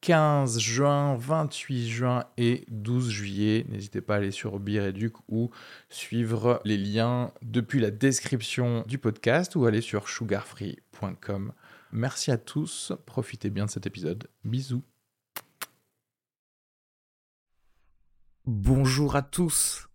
15 0.00 0.58
juin, 0.58 1.16
28 1.16 1.88
juin 1.88 2.24
et 2.36 2.64
12 2.68 3.10
juillet. 3.10 3.66
N'hésitez 3.68 4.00
pas 4.00 4.14
à 4.14 4.16
aller 4.18 4.30
sur 4.30 4.58
Bireduc 4.60 5.14
ou 5.28 5.50
suivre 5.88 6.60
les 6.64 6.76
liens 6.76 7.32
depuis 7.42 7.80
la 7.80 7.90
description 7.90 8.84
du 8.86 8.98
podcast 8.98 9.56
ou 9.56 9.66
aller 9.66 9.80
sur 9.80 10.08
sugarfree.com. 10.08 11.52
Merci 11.92 12.30
à 12.30 12.38
tous, 12.38 12.92
profitez 13.06 13.50
bien 13.50 13.66
de 13.66 13.70
cet 13.70 13.86
épisode. 13.86 14.28
Bisous. 14.44 14.82
Bonjour 18.44 19.16
à 19.16 19.22
tous. 19.22 19.88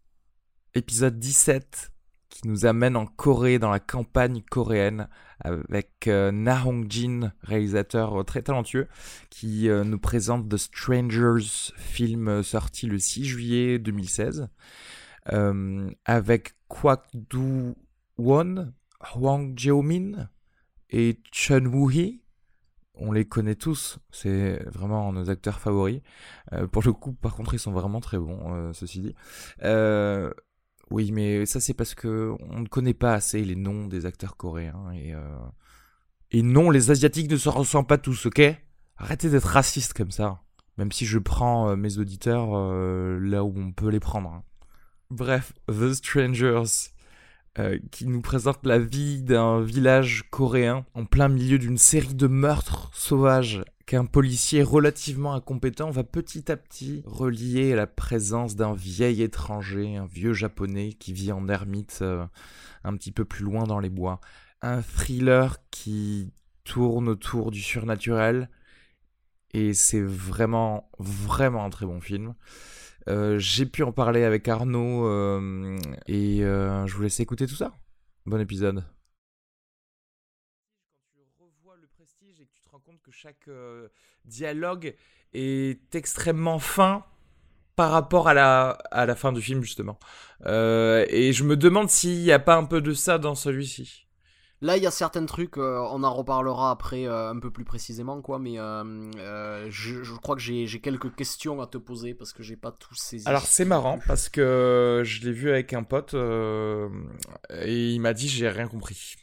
Épisode 0.74 1.20
17 1.20 1.92
qui 2.32 2.48
nous 2.48 2.66
amène 2.66 2.96
en 2.96 3.06
Corée, 3.06 3.60
dans 3.60 3.70
la 3.70 3.80
campagne 3.80 4.42
coréenne, 4.42 5.08
avec 5.44 6.08
euh, 6.08 6.32
Na 6.32 6.66
Hong 6.66 6.90
Jin, 6.90 7.34
réalisateur 7.44 8.20
euh, 8.22 8.24
très 8.24 8.42
talentueux, 8.42 8.88
qui 9.30 9.70
euh, 9.70 9.84
nous 9.84 10.00
présente 10.00 10.50
The 10.50 10.58
Strangers, 10.58 11.74
film 11.78 12.44
sorti 12.44 12.88
le 12.88 13.00
6 13.00 13.26
juillet 13.26 13.80
2016, 13.80 14.50
avec 16.06 16.54
Kwak 16.68 17.06
Do 17.14 17.76
Won, 18.18 18.74
Hwang 19.16 19.58
Jeomin 19.58 20.30
et 20.90 21.20
Chun 21.32 21.66
Woo-hee. 21.66 22.22
On 22.96 23.12
les 23.12 23.26
connaît 23.26 23.56
tous, 23.56 24.00
c'est 24.12 24.62
vraiment 24.70 25.12
nos 25.14 25.30
acteurs 25.30 25.60
favoris. 25.60 26.02
pour 26.72 26.84
le 26.84 26.94
coup, 26.94 27.14
par 27.14 27.36
contre, 27.36 27.54
ils 27.54 27.60
sont 27.60 27.72
vraiment 27.72 28.00
très 28.00 28.18
bons, 28.18 28.74
ceci 28.74 29.00
dit. 29.00 29.16
Oui, 30.92 31.12
mais 31.14 31.46
ça 31.46 31.62
c'est 31.62 31.74
parce 31.74 31.96
que 31.96 32.36
on 32.50 32.60
ne 32.60 32.68
connaît 32.68 32.94
pas 32.94 33.14
assez 33.14 33.44
les 33.44 33.56
noms 33.56 33.88
des 33.88 34.06
acteurs 34.06 34.36
coréens 34.36 34.92
et 34.94 35.16
euh, 35.16 35.38
et 36.32 36.44
non, 36.44 36.70
les 36.70 36.92
asiatiques 36.92 37.32
ne 37.32 37.38
se 37.38 37.50
ressemblent 37.50 37.88
pas 37.88 37.98
tous, 37.98 38.26
ok? 38.26 38.42
Arrêtez 38.98 39.30
d'être 39.30 39.46
raciste 39.46 39.94
comme 39.94 40.12
ça. 40.12 40.42
Même 40.78 40.92
si 40.92 41.06
je 41.06 41.18
prends 41.18 41.70
euh, 41.70 41.76
mes 41.76 41.98
auditeurs 41.98 42.50
euh, 42.56 43.20
là 43.20 43.44
où 43.44 43.54
on 43.58 43.72
peut 43.72 43.90
les 43.90 44.00
prendre. 44.00 44.30
Hein. 44.30 44.44
Bref, 45.10 45.54
The 45.68 45.94
Strangers, 45.94 46.90
qui 47.92 48.08
nous 48.08 48.22
présente 48.22 48.66
la 48.66 48.80
vie 48.80 49.24
d'un 49.24 49.62
village 49.62 50.24
coréen 50.30 50.86
en 50.94 51.04
plein 51.04 51.28
milieu 51.28 51.60
d'une 51.60 51.78
série 51.78 52.16
de 52.16 52.28
meurtres 52.28 52.90
sauvages 52.94 53.62
qu'un 53.92 54.06
policier 54.06 54.64
relativement 54.64 55.34
incompétent 55.34 55.92
va 55.92 56.06
petit 56.06 56.50
à 56.50 56.56
petit 56.56 57.04
relier 57.06 57.76
la 57.76 57.88
présence 57.88 58.56
d'un 58.56 58.74
vieil 58.74 59.22
étranger, 59.22 59.98
un 59.98 60.06
vieux 60.06 60.32
japonais 60.32 60.94
qui 60.94 61.12
vit 61.12 61.34
en 61.34 61.50
ermite 61.50 62.00
euh, 62.02 62.26
un 62.86 62.96
petit 62.96 63.12
peu 63.12 63.26
plus 63.26 63.44
loin 63.44 63.66
dans 63.66 63.82
les 63.82 63.90
bois. 63.90 64.22
Un 64.62 64.82
thriller 64.82 65.58
qui 65.72 66.32
tourne 66.64 67.10
autour 67.10 67.52
du 67.52 67.62
surnaturel 67.62 68.50
et 69.54 69.74
c'est 69.74 70.02
vraiment, 70.02 70.90
vraiment 70.98 71.66
un 71.66 71.70
très 71.70 71.86
bon 71.86 72.00
film. 72.00 72.34
Euh, 73.10 73.40
j'ai 73.40 73.66
pu 73.66 73.84
en 73.84 73.92
parler 73.92 74.24
avec 74.24 74.48
Arnaud 74.48 75.06
euh, 75.06 75.78
et 76.08 76.38
je 76.38 76.94
vous 76.96 77.02
laisse 77.02 77.20
écouter 77.20 77.46
tout 77.46 77.56
ça. 77.56 77.74
Bon 78.26 78.40
épisode. 78.40 78.86
compte 82.92 83.01
que 83.12 83.18
chaque 83.18 83.48
euh, 83.50 83.90
dialogue 84.26 84.96
est 85.34 85.96
extrêmement 85.96 86.60
fin 86.60 87.04
par 87.76 87.92
rapport 87.92 88.28
à 88.28 88.34
la, 88.34 88.70
à 88.92 89.06
la 89.06 89.16
fin 89.16 89.32
du 89.32 89.42
film, 89.42 89.62
justement. 89.62 90.00
Euh, 90.46 91.06
et 91.10 91.34
je 91.34 91.44
me 91.44 91.58
demande 91.58 91.90
s'il 91.90 92.22
n'y 92.22 92.32
a 92.32 92.40
pas 92.40 92.56
un 92.56 92.66
peu 92.66 92.82
de 92.82 92.94
ça 92.94 93.18
dans 93.18 93.36
celui-ci. 93.36 94.08
Là, 94.62 94.78
il 94.78 94.84
y 94.84 94.88
a 94.88 94.92
certains 94.92 95.26
trucs, 95.26 95.58
euh, 95.58 95.80
on 95.92 96.04
en 96.04 96.14
reparlera 96.14 96.70
après 96.70 97.06
un 97.08 97.40
peu 97.40 97.50
plus 97.50 97.66
précisément, 97.66 98.22
quoi, 98.22 98.38
mais 98.38 98.58
je, 98.58 100.04
je, 100.04 100.16
crois 100.16 100.36
que 100.36 100.42
j'ai 100.42 100.68
quelques 100.80 101.16
questions 101.16 101.62
à 101.62 101.68
te 101.68 101.80
poser 101.80 102.14
parce 102.14 102.32
que 102.32 102.44
j'ai 102.44 102.56
pas 102.56 102.72
tout 102.72 102.94
saisi. 102.94 103.28
Alors, 103.28 103.42
c'est 103.42 103.66
marrant 103.66 104.00
parce 104.08 104.30
que 104.30 105.02
je 105.04 105.22
l'ai 105.22 105.32
vu 105.32 105.50
avec 105.50 105.74
un 105.74 105.84
pote 105.84 106.14
et 106.14 107.94
il 107.94 108.00
m'a 108.00 108.14
dit 108.14 108.30
j'ai 108.30 108.50
rien 108.50 108.68
compris. 108.68 109.16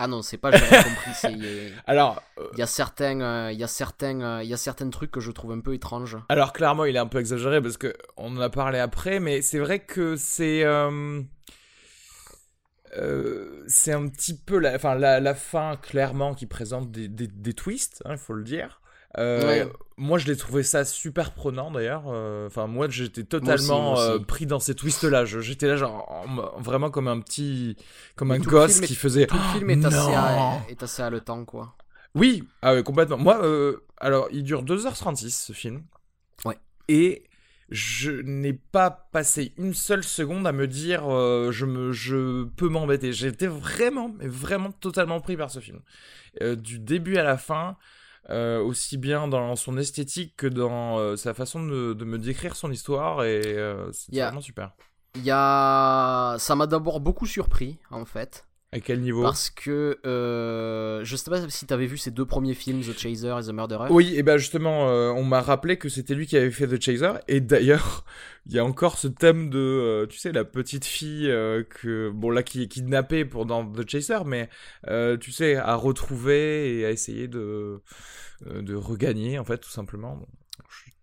Ah 0.00 0.06
non, 0.06 0.22
c'est 0.22 0.38
pas 0.38 0.52
j'ai 0.52 0.60
compris. 0.60 1.72
Alors, 1.86 2.22
euh, 2.38 2.46
il 2.52 2.58
y 2.60 2.62
a 2.62 2.66
certains, 2.68 3.20
euh, 3.20 3.52
y 3.52 3.64
a 3.64 3.66
certains, 3.66 4.20
euh, 4.20 4.44
y 4.44 4.54
a 4.54 4.56
certains 4.56 4.88
trucs 4.90 5.10
que 5.10 5.18
je 5.18 5.32
trouve 5.32 5.50
un 5.50 5.58
peu 5.58 5.74
étranges. 5.74 6.16
Alors 6.28 6.52
clairement, 6.52 6.84
il 6.84 6.94
est 6.94 7.00
un 7.00 7.08
peu 7.08 7.18
exagéré 7.18 7.60
parce 7.60 7.76
que 7.76 7.92
on 8.16 8.36
en 8.36 8.40
a 8.40 8.48
parlé 8.48 8.78
après, 8.78 9.18
mais 9.18 9.42
c'est 9.42 9.58
vrai 9.58 9.80
que 9.80 10.14
c'est, 10.14 10.62
c'est 13.66 13.92
un 13.92 14.08
petit 14.08 14.38
peu 14.38 14.58
la, 14.58 14.76
enfin 14.76 14.94
la, 14.94 15.18
la, 15.18 15.34
fin 15.34 15.76
clairement 15.76 16.34
qui 16.34 16.46
présente 16.46 16.92
des, 16.92 17.08
des, 17.08 17.26
des 17.26 17.52
twists, 17.52 18.00
hein, 18.04 18.12
il 18.12 18.18
faut 18.18 18.34
le 18.34 18.44
dire. 18.44 18.80
Euh, 19.16 19.66
moi, 19.96 20.18
je 20.18 20.26
l'ai 20.26 20.36
trouvé 20.36 20.62
ça 20.62 20.84
super 20.84 21.32
prenant 21.32 21.70
d'ailleurs. 21.70 22.04
Euh, 22.08 22.46
enfin, 22.46 22.66
moi, 22.66 22.88
j'étais 22.90 23.24
totalement 23.24 23.98
euh, 23.98 24.18
pris 24.18 24.46
dans 24.46 24.60
ces 24.60 24.74
twists-là. 24.74 25.24
J'étais 25.24 25.66
là, 25.66 25.76
genre, 25.76 26.26
vraiment 26.58 26.90
comme 26.90 27.08
un 27.08 27.20
petit. 27.20 27.76
Comme 28.16 28.30
un 28.32 28.38
gosse 28.38 28.80
qui 28.80 28.94
faisait. 28.94 29.26
Tout 29.26 29.36
le 29.36 29.58
film 29.58 29.70
est, 29.70 29.84
assez, 29.84 30.72
est 30.72 30.82
assez 30.82 31.02
haletant, 31.02 31.44
quoi. 31.44 31.74
Oui, 32.14 32.44
ah 32.62 32.82
complètement. 32.82 33.18
Moi, 33.18 33.40
alors, 33.98 34.28
il 34.30 34.42
dure 34.42 34.62
2h36 34.64 35.30
ce 35.30 35.52
film. 35.52 35.84
Ouais. 36.44 36.58
Et 36.88 37.24
je 37.70 38.10
n'ai 38.10 38.54
pas 38.54 38.90
passé 38.90 39.52
une 39.58 39.74
seule 39.74 40.02
seconde 40.02 40.46
à 40.46 40.52
me 40.52 40.66
dire 40.66 41.02
je, 41.50 41.64
me, 41.64 41.92
je 41.92 42.44
peux 42.44 42.68
m'embêter. 42.68 43.12
J'étais 43.12 43.46
vraiment, 43.46 44.14
mais 44.18 44.28
vraiment 44.28 44.70
totalement 44.70 45.20
pris 45.20 45.36
par 45.36 45.50
ce 45.50 45.60
film. 45.60 45.80
du 46.40 46.78
début 46.78 47.16
à 47.16 47.22
la 47.22 47.38
fin. 47.38 47.76
Euh, 48.30 48.62
aussi 48.62 48.98
bien 48.98 49.26
dans 49.26 49.56
son 49.56 49.78
esthétique 49.78 50.34
que 50.36 50.46
dans 50.46 50.98
euh, 50.98 51.16
sa 51.16 51.32
façon 51.32 51.64
de, 51.64 52.04
me 52.04 52.18
décrire 52.18 52.56
son 52.56 52.70
histoire 52.70 53.24
et 53.24 53.40
euh, 53.46 53.90
c'est 53.92 54.14
vraiment 54.14 54.42
super. 54.42 54.72
Il 55.14 55.24
y 55.24 55.30
a... 55.30 56.36
Ça 56.38 56.54
m'a 56.54 56.66
d'abord 56.66 57.00
beaucoup 57.00 57.26
surpris 57.26 57.78
en 57.90 58.04
fait. 58.04 58.47
À 58.70 58.80
quel 58.80 59.00
niveau? 59.00 59.22
Parce 59.22 59.48
que 59.48 59.98
euh, 60.04 61.02
je 61.02 61.16
sais 61.16 61.30
pas 61.30 61.48
si 61.48 61.66
tu 61.66 61.72
avais 61.72 61.86
vu 61.86 61.96
ces 61.96 62.10
deux 62.10 62.26
premiers 62.26 62.52
films, 62.52 62.82
The 62.82 62.92
Chaser 62.98 63.34
et 63.40 63.46
The 63.46 63.52
Murderer. 63.54 63.90
Oui, 63.90 64.14
et 64.14 64.22
ben 64.22 64.36
justement, 64.36 64.90
euh, 64.90 65.08
on 65.08 65.24
m'a 65.24 65.40
rappelé 65.40 65.78
que 65.78 65.88
c'était 65.88 66.14
lui 66.14 66.26
qui 66.26 66.36
avait 66.36 66.50
fait 66.50 66.66
The 66.66 66.78
Chaser. 66.78 67.12
Et 67.28 67.40
d'ailleurs, 67.40 68.04
il 68.46 68.52
y 68.52 68.58
a 68.58 68.64
encore 68.64 68.98
ce 68.98 69.08
thème 69.08 69.48
de, 69.48 69.58
euh, 69.58 70.06
tu 70.06 70.18
sais, 70.18 70.32
la 70.32 70.44
petite 70.44 70.84
fille 70.84 71.30
euh, 71.30 71.64
que, 71.64 72.10
bon 72.10 72.28
là, 72.28 72.42
qui 72.42 72.62
est 72.62 72.68
kidnappée 72.68 73.24
pour 73.24 73.46
dans 73.46 73.64
The 73.64 73.88
Chaser, 73.88 74.24
mais 74.26 74.50
tu 75.18 75.32
sais, 75.32 75.56
à 75.56 75.74
retrouver 75.74 76.78
et 76.78 76.84
à 76.84 76.90
essayer 76.90 77.26
de 77.26 77.80
de 78.44 78.74
regagner 78.74 79.38
en 79.38 79.44
fait, 79.44 79.58
tout 79.58 79.70
simplement. 79.70 80.20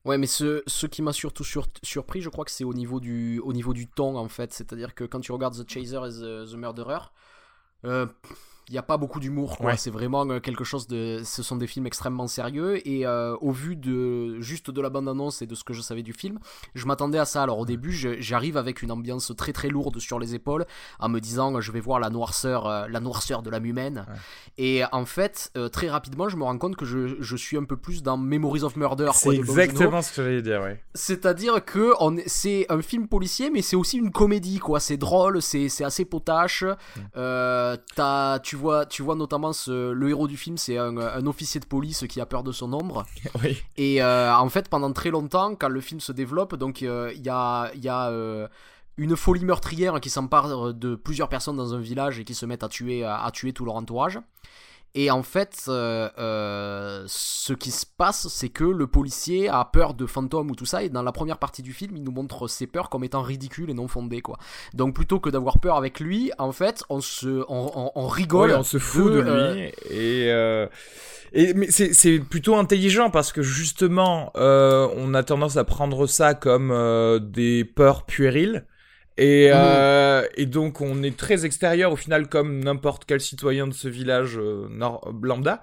Ouais, 0.05 0.19
mais 0.19 0.27
ce, 0.27 0.61
ce 0.67 0.85
qui 0.85 1.01
m'a 1.01 1.13
surtout 1.13 1.43
surpris, 1.43 2.21
je 2.21 2.29
crois 2.29 2.45
que 2.45 2.51
c'est 2.51 2.63
au 2.63 2.75
niveau 2.75 2.99
du 2.99 3.39
au 3.39 3.53
niveau 3.53 3.73
du 3.73 3.87
ton 3.87 4.17
en 4.17 4.29
fait. 4.29 4.53
C'est-à-dire 4.53 4.93
que 4.93 5.03
quand 5.03 5.19
tu 5.19 5.31
regardes 5.31 5.55
The 5.55 5.67
Chaser 5.67 5.97
et 6.05 6.45
The 6.51 6.55
Murderer 6.55 6.99
euh, 7.85 8.07
il 8.67 8.71
n'y 8.71 8.77
a 8.77 8.83
pas 8.83 8.97
beaucoup 8.97 9.19
d'humour 9.19 9.57
c'est 9.77 9.91
vraiment 9.91 10.27
euh, 10.29 10.39
quelque 10.39 10.63
chose 10.63 10.87
de 10.87 11.21
ce 11.23 11.43
sont 11.43 11.55
des 11.55 11.67
films 11.67 11.85
extrêmement 11.85 12.27
sérieux 12.27 12.85
et 12.87 13.05
euh, 13.05 13.35
au 13.41 13.51
vu 13.51 13.75
de 13.75 14.39
juste 14.41 14.71
de 14.71 14.81
la 14.81 14.89
bande 14.89 15.07
annonce 15.07 15.41
et 15.41 15.47
de 15.47 15.55
ce 15.55 15.63
que 15.63 15.73
je 15.73 15.81
savais 15.81 16.03
du 16.03 16.13
film 16.13 16.39
je 16.73 16.85
m'attendais 16.85 17.17
à 17.17 17.25
ça. 17.25 17.43
Alors 17.43 17.59
au 17.59 17.65
début 17.65 17.91
j'arrive 17.91 18.57
avec 18.57 18.81
une 18.81 18.91
ambiance 18.91 19.31
très 19.37 19.53
très 19.53 19.69
lourde 19.69 19.99
sur 19.99 20.19
les 20.19 20.35
épaules 20.35 20.65
en 20.99 21.09
me 21.09 21.19
disant 21.19 21.59
je 21.61 21.71
vais 21.71 21.79
voir 21.79 21.99
la 21.99 22.09
noirceur 22.09 22.87
la 22.89 22.99
noirceur 22.99 23.41
de 23.41 23.49
l'âme 23.49 23.65
humaine. 23.65 24.05
Et 24.57 24.81
en 24.91 25.05
fait 25.05 25.51
très 25.71 25.89
rapidement 25.89 26.29
je 26.29 26.37
me 26.37 26.43
rends 26.43 26.57
compte 26.57 26.75
que 26.75 26.85
je, 26.85 27.21
je, 27.21 27.35
suis 27.35 27.57
un 27.57 27.63
peu 27.63 27.77
plus 27.77 28.01
dans 28.01 28.17
Memories 28.17 28.63
of 28.63 28.75
Murder 28.75 29.11
c'est 29.13 29.35
exactement 29.35 30.01
ce 30.01 30.11
que 30.11 30.23
j'allais 30.23 30.41
dire 30.41 30.61
ouais. 30.61 30.81
c'est 30.93 31.25
à 31.25 31.33
dire 31.33 31.63
que 31.63 31.91
c'est 32.25 32.65
un 32.69 32.81
film 32.81 33.07
policier 33.07 33.49
mais 33.49 33.61
c'est 33.61 33.75
aussi 33.75 33.97
une 33.97 34.11
comédie 34.11 34.59
quoi. 34.59 34.79
C'est 34.79 34.97
drôle 34.97 35.41
c'est 35.41 35.83
assez 35.83 36.05
potache. 36.05 36.63
As, 37.15 38.39
tu 38.43 38.54
tu 38.55 38.61
vois, 38.61 38.85
tu 38.85 39.01
vois 39.01 39.15
notamment 39.15 39.51
ce, 39.51 39.91
le 39.91 40.09
héros 40.09 40.29
du 40.29 40.37
film, 40.37 40.57
c'est 40.57 40.77
un, 40.77 41.25
officier 41.27 41.59
de 41.59 41.65
police 41.65 42.05
qui 42.07 42.21
a 42.21 42.25
peur 42.25 42.41
de 42.41 42.53
son 42.53 42.71
ombre. 42.71 43.05
Et 43.77 44.01
euh, 44.01 44.33
en 44.33 44.47
fait, 44.47 44.69
pendant 44.69 44.93
très 44.93 45.09
longtemps, 45.09 45.55
quand 45.55 45.67
le 45.67 45.81
film 45.81 45.99
se 45.99 46.13
développe, 46.13 46.55
donc 46.55 46.81
euh, 46.81 47.11
il 47.13 47.21
y 47.21 47.29
a, 47.29 47.69
y 47.75 47.89
a 47.89 48.09
euh, 48.11 48.47
une 48.95 49.17
folie 49.17 49.43
meurtrière 49.43 49.99
qui 49.99 50.09
s'empare 50.09 50.73
de 50.73 50.95
plusieurs 50.95 51.27
personnes 51.27 51.57
dans 51.57 51.73
un 51.73 51.81
village 51.81 52.17
et 52.17 52.23
qui 52.23 52.33
se 52.33 52.45
mettent 52.45 52.63
à 52.63 52.69
tuer, 52.69 53.03
à, 53.03 53.29
tuer 53.33 53.51
tout 53.51 53.65
leur 53.65 53.75
entourage. 53.75 54.19
Et 54.95 55.11
en 55.11 55.21
fait, 55.23 55.65
euh, 55.67 56.09
euh, 56.17 57.03
ce 57.05 57.53
qui 57.53 57.69
se 57.69 57.85
passe, 57.85 58.27
c'est 58.29 58.49
que 58.49 58.63
le 58.63 58.87
policier 58.87 59.49
a 59.49 59.63
peur 59.65 59.93
de 59.93 60.05
fantômes 60.05 60.49
ou 60.49 60.55
tout 60.55 60.65
ça, 60.65 60.83
et 60.83 60.89
dans 60.89 61.03
la 61.03 61.11
première 61.11 61.37
partie 61.37 61.61
du 61.61 61.73
film, 61.73 61.97
il 61.97 62.03
nous 62.03 62.11
montre 62.11 62.47
ses 62.47 62.65
peurs 62.65 62.89
comme 62.89 63.03
étant 63.03 63.21
ridicules 63.21 63.69
et 63.69 63.73
non 63.73 63.87
fondées, 63.87 64.21
quoi. 64.21 64.37
Donc 64.73 64.95
plutôt 64.95 65.19
que 65.19 65.29
d'avoir 65.29 65.59
peur 65.59 65.75
avec 65.75 65.99
lui, 65.99 66.31
en 66.37 66.51
fait, 66.51 66.83
on 66.89 67.01
se, 67.01 67.43
on, 67.49 67.91
on, 67.93 68.07
rigole, 68.07 68.51
on 68.51 68.63
se 68.63 68.79
fout 68.79 69.11
de, 69.11 69.19
lui, 69.19 69.71
et. 69.89 70.31
Et, 71.35 71.53
mais 71.53 71.69
c'est 71.69 72.19
plutôt 72.19 72.55
intelligent 72.55 73.09
parce 73.09 73.33
que 73.33 73.41
justement, 73.41 74.31
euh, 74.37 74.87
on 74.95 75.13
a 75.13 75.21
tendance 75.21 75.57
à 75.57 75.65
prendre 75.65 76.07
ça 76.07 76.33
comme 76.33 76.71
euh, 76.71 77.19
des 77.19 77.65
peurs 77.65 78.05
puériles. 78.05 78.65
Et, 79.17 79.49
mmh. 79.49 79.53
euh, 79.55 80.27
et 80.35 80.45
donc 80.45 80.81
on 80.81 81.01
est 81.01 81.15
très 81.15 81.45
extérieur 81.45 81.93
au 81.93 81.95
final 81.95 82.27
comme 82.27 82.61
n'importe 82.61 83.05
quel 83.05 83.21
citoyen 83.21 83.65
de 83.65 83.73
ce 83.73 83.87
village 83.87 84.37
euh, 84.37 84.67
nord 84.69 85.09
lambda. 85.21 85.61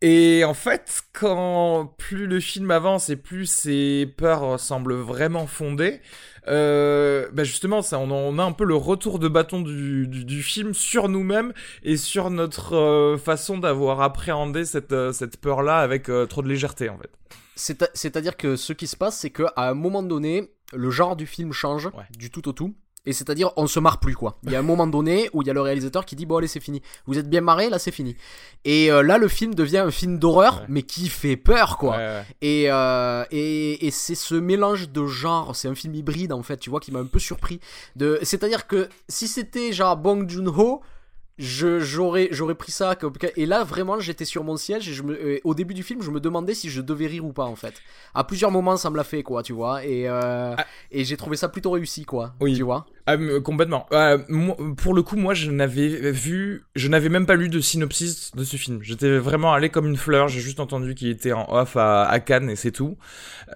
Et 0.00 0.44
en 0.44 0.54
fait, 0.54 1.02
quand 1.12 1.92
plus 1.98 2.26
le 2.26 2.38
film 2.38 2.70
avance 2.70 3.10
et 3.10 3.16
plus 3.16 3.46
ses 3.46 4.06
peurs 4.16 4.60
semblent 4.60 4.94
vraiment 4.94 5.48
fondées, 5.48 6.00
euh, 6.48 7.28
bah 7.32 7.44
justement, 7.44 7.82
ça, 7.82 7.98
on, 7.98 8.38
a 8.38 8.42
un 8.42 8.52
peu 8.52 8.64
le 8.64 8.74
retour 8.74 9.18
de 9.18 9.28
bâton 9.28 9.60
du, 9.60 10.06
du, 10.06 10.42
film 10.42 10.72
sur 10.72 11.08
nous-mêmes 11.08 11.52
et 11.82 11.96
sur 11.96 12.30
notre 12.30 12.74
euh, 12.74 13.18
façon 13.18 13.58
d'avoir 13.58 14.00
appréhendé 14.00 14.64
cette, 14.64 14.92
euh, 14.92 15.12
cette 15.12 15.38
peur-là 15.38 15.78
avec 15.78 16.10
trop 16.28 16.42
de 16.42 16.48
légèreté, 16.48 16.88
en 16.88 16.98
fait. 16.98 17.10
C'est-à-dire 17.54 18.36
que 18.36 18.56
ce 18.56 18.72
qui 18.72 18.86
se 18.86 18.96
passe, 18.96 19.18
c'est 19.18 19.30
qu'à 19.30 19.52
un 19.56 19.74
moment 19.74 20.02
donné, 20.02 20.50
le 20.72 20.90
genre 20.90 21.16
du 21.16 21.26
film 21.26 21.52
change 21.52 21.90
du 22.16 22.30
tout 22.30 22.48
au 22.48 22.52
tout. 22.52 22.74
Et 23.06 23.12
c'est-à-dire, 23.12 23.52
on 23.56 23.66
se 23.66 23.80
marre 23.80 24.00
plus, 24.00 24.14
quoi. 24.14 24.36
Il 24.44 24.52
y 24.52 24.56
a 24.56 24.58
un 24.58 24.62
moment 24.62 24.86
donné 24.86 25.30
où 25.32 25.42
il 25.42 25.48
y 25.48 25.50
a 25.50 25.54
le 25.54 25.60
réalisateur 25.60 26.04
qui 26.04 26.16
dit 26.16 26.26
Bon, 26.26 26.36
allez, 26.36 26.48
c'est 26.48 26.60
fini. 26.60 26.82
Vous 27.06 27.18
êtes 27.18 27.28
bien 27.28 27.40
marré, 27.40 27.70
là, 27.70 27.78
c'est 27.78 27.90
fini. 27.90 28.16
Et 28.64 28.90
euh, 28.90 29.02
là, 29.02 29.18
le 29.18 29.28
film 29.28 29.54
devient 29.54 29.78
un 29.78 29.90
film 29.90 30.18
d'horreur, 30.18 30.64
mais 30.68 30.82
qui 30.82 31.08
fait 31.08 31.36
peur, 31.36 31.78
quoi. 31.78 31.98
Et, 32.42 32.66
euh, 32.68 33.24
et, 33.30 33.86
et 33.86 33.90
c'est 33.90 34.14
ce 34.14 34.34
mélange 34.34 34.90
de 34.90 35.06
genres, 35.06 35.56
c'est 35.56 35.68
un 35.68 35.74
film 35.74 35.94
hybride, 35.94 36.32
en 36.32 36.42
fait, 36.42 36.58
tu 36.58 36.70
vois, 36.70 36.80
qui 36.80 36.92
m'a 36.92 36.98
un 36.98 37.06
peu 37.06 37.18
surpris. 37.18 37.60
De... 37.96 38.18
C'est-à-dire 38.22 38.66
que 38.66 38.88
si 39.08 39.28
c'était 39.28 39.72
genre 39.72 39.96
Bong 39.96 40.28
Joon-ho, 40.28 40.82
j'aurais 41.38 42.28
j'aurais 42.32 42.54
pris 42.54 42.72
ça 42.72 42.96
comme 42.96 43.12
et 43.36 43.46
là 43.46 43.62
vraiment 43.62 44.00
j'étais 44.00 44.24
sur 44.24 44.42
mon 44.42 44.56
siège 44.56 44.88
et 44.88 44.92
je 44.92 45.02
me 45.02 45.14
euh, 45.14 45.38
au 45.44 45.54
début 45.54 45.74
du 45.74 45.82
film 45.82 46.02
je 46.02 46.10
me 46.10 46.20
demandais 46.20 46.54
si 46.54 46.68
je 46.68 46.80
devais 46.80 47.06
rire 47.06 47.24
ou 47.24 47.32
pas 47.32 47.44
en 47.44 47.54
fait. 47.54 47.74
À 48.14 48.24
plusieurs 48.24 48.50
moments 48.50 48.76
ça 48.76 48.90
me 48.90 48.96
l'a 48.96 49.04
fait 49.04 49.22
quoi 49.22 49.42
tu 49.42 49.52
vois 49.52 49.84
et 49.84 50.08
euh, 50.08 50.54
ah. 50.56 50.66
et 50.90 51.04
j'ai 51.04 51.16
trouvé 51.16 51.36
ça 51.36 51.48
plutôt 51.48 51.70
réussi 51.70 52.04
quoi 52.04 52.34
oui. 52.40 52.56
tu 52.56 52.62
vois. 52.62 52.86
Ah, 53.06 53.16
complètement. 53.42 53.86
Euh, 53.92 54.18
pour 54.76 54.94
le 54.94 55.02
coup 55.02 55.16
moi 55.16 55.34
je 55.34 55.50
n'avais 55.50 56.10
vu 56.10 56.64
je 56.74 56.88
n'avais 56.88 57.08
même 57.08 57.26
pas 57.26 57.36
lu 57.36 57.48
de 57.48 57.60
synopsis 57.60 58.32
de 58.34 58.44
ce 58.44 58.56
film. 58.56 58.80
J'étais 58.82 59.18
vraiment 59.18 59.52
allé 59.52 59.70
comme 59.70 59.86
une 59.86 59.96
fleur. 59.96 60.28
J'ai 60.28 60.40
juste 60.40 60.60
entendu 60.60 60.94
qu'il 60.94 61.08
était 61.08 61.32
en 61.32 61.46
off 61.50 61.76
à, 61.76 62.04
à 62.04 62.20
Cannes 62.20 62.50
et 62.50 62.56
c'est 62.56 62.72
tout. 62.72 62.96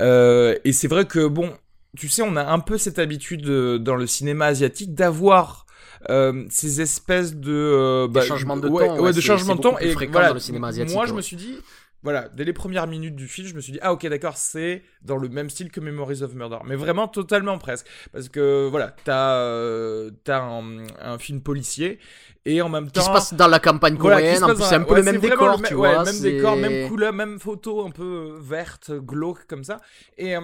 Et 0.01 0.73
c'est 0.73 0.89
vrai 0.89 1.05
que 1.05 1.27
bon 1.27 1.53
tu 1.97 2.09
sais 2.09 2.23
on 2.23 2.37
a 2.37 2.45
un 2.45 2.61
peu 2.61 2.79
cette 2.79 2.99
habitude 2.99 3.45
dans 3.45 3.97
le 3.97 4.07
cinéma 4.07 4.47
asiatique 4.47 4.95
d'avoir 4.95 5.62
euh, 6.11 6.45
ces 6.51 6.81
espèces 6.81 7.35
de 7.35 7.53
euh, 7.53 8.09
bah, 8.09 8.23
changements 8.23 8.57
de 8.57 8.69
temps, 8.69 9.01
ouais, 9.01 9.13
de 9.13 9.21
changement 9.21 9.55
de 9.55 9.61
temps 9.61 9.79
et 9.79 9.95
voilà, 9.95 10.29
dans 10.29 10.35
le 10.35 10.41
cinéma 10.41 10.69
asiatique. 10.69 10.95
Moi, 10.95 11.07
je 11.07 11.15
me 11.15 11.21
suis 11.21 11.37
dit, 11.37 11.57
voilà, 12.03 12.29
dès 12.35 12.45
les 12.45 12.53
premières 12.53 12.89
minutes 12.89 13.15
du 13.15 13.29
film, 13.29 13.47
je 13.47 13.55
me 13.55 13.61
suis 13.61 13.73
dit, 13.73 13.79
ah 13.83 13.93
ok, 13.93 14.07
d'accord, 14.09 14.37
c'est 14.37 14.83
dans 15.03 15.17
le 15.17 15.29
même 15.29 15.49
style 15.49 15.71
que 15.71 15.81
Memories 15.81 16.23
of 16.23 16.35
Murder. 16.35 16.59
Mais 16.65 16.75
vraiment 16.75 17.07
totalement 17.07 17.59
presque. 17.59 17.87
Parce 18.13 18.29
que, 18.29 18.69
voilà, 18.69 18.95
t'as 19.05 19.37
euh, 19.37 20.11
as 20.27 20.41
un, 20.41 20.85
un, 21.01 21.19
film 21.19 21.41
policier 21.41 22.01
et 22.45 22.61
en 22.61 22.69
même 22.69 22.91
temps. 22.91 23.01
Qui 23.01 23.07
se 23.07 23.13
passe 23.13 23.35
dans 23.35 23.47
la 23.47 23.61
campagne 23.61 23.97
coréenne, 23.97 24.43
en 24.43 24.55
plus 24.55 24.65
c'est 24.65 24.75
un 24.75 24.83
peu 24.83 24.97
le 24.97 25.05
même 25.05 25.21
décor, 25.21 25.63
tu 25.63 25.75
vois. 25.75 26.03
même 26.05 26.21
décor, 26.21 26.57
même 26.57 26.89
couleur, 26.89 27.13
même 27.13 27.39
photo 27.39 27.87
un 27.87 27.91
peu 27.91 28.37
verte, 28.41 28.91
glauque 28.93 29.47
comme 29.47 29.65
ça. 29.65 29.81
Et. 30.19 30.37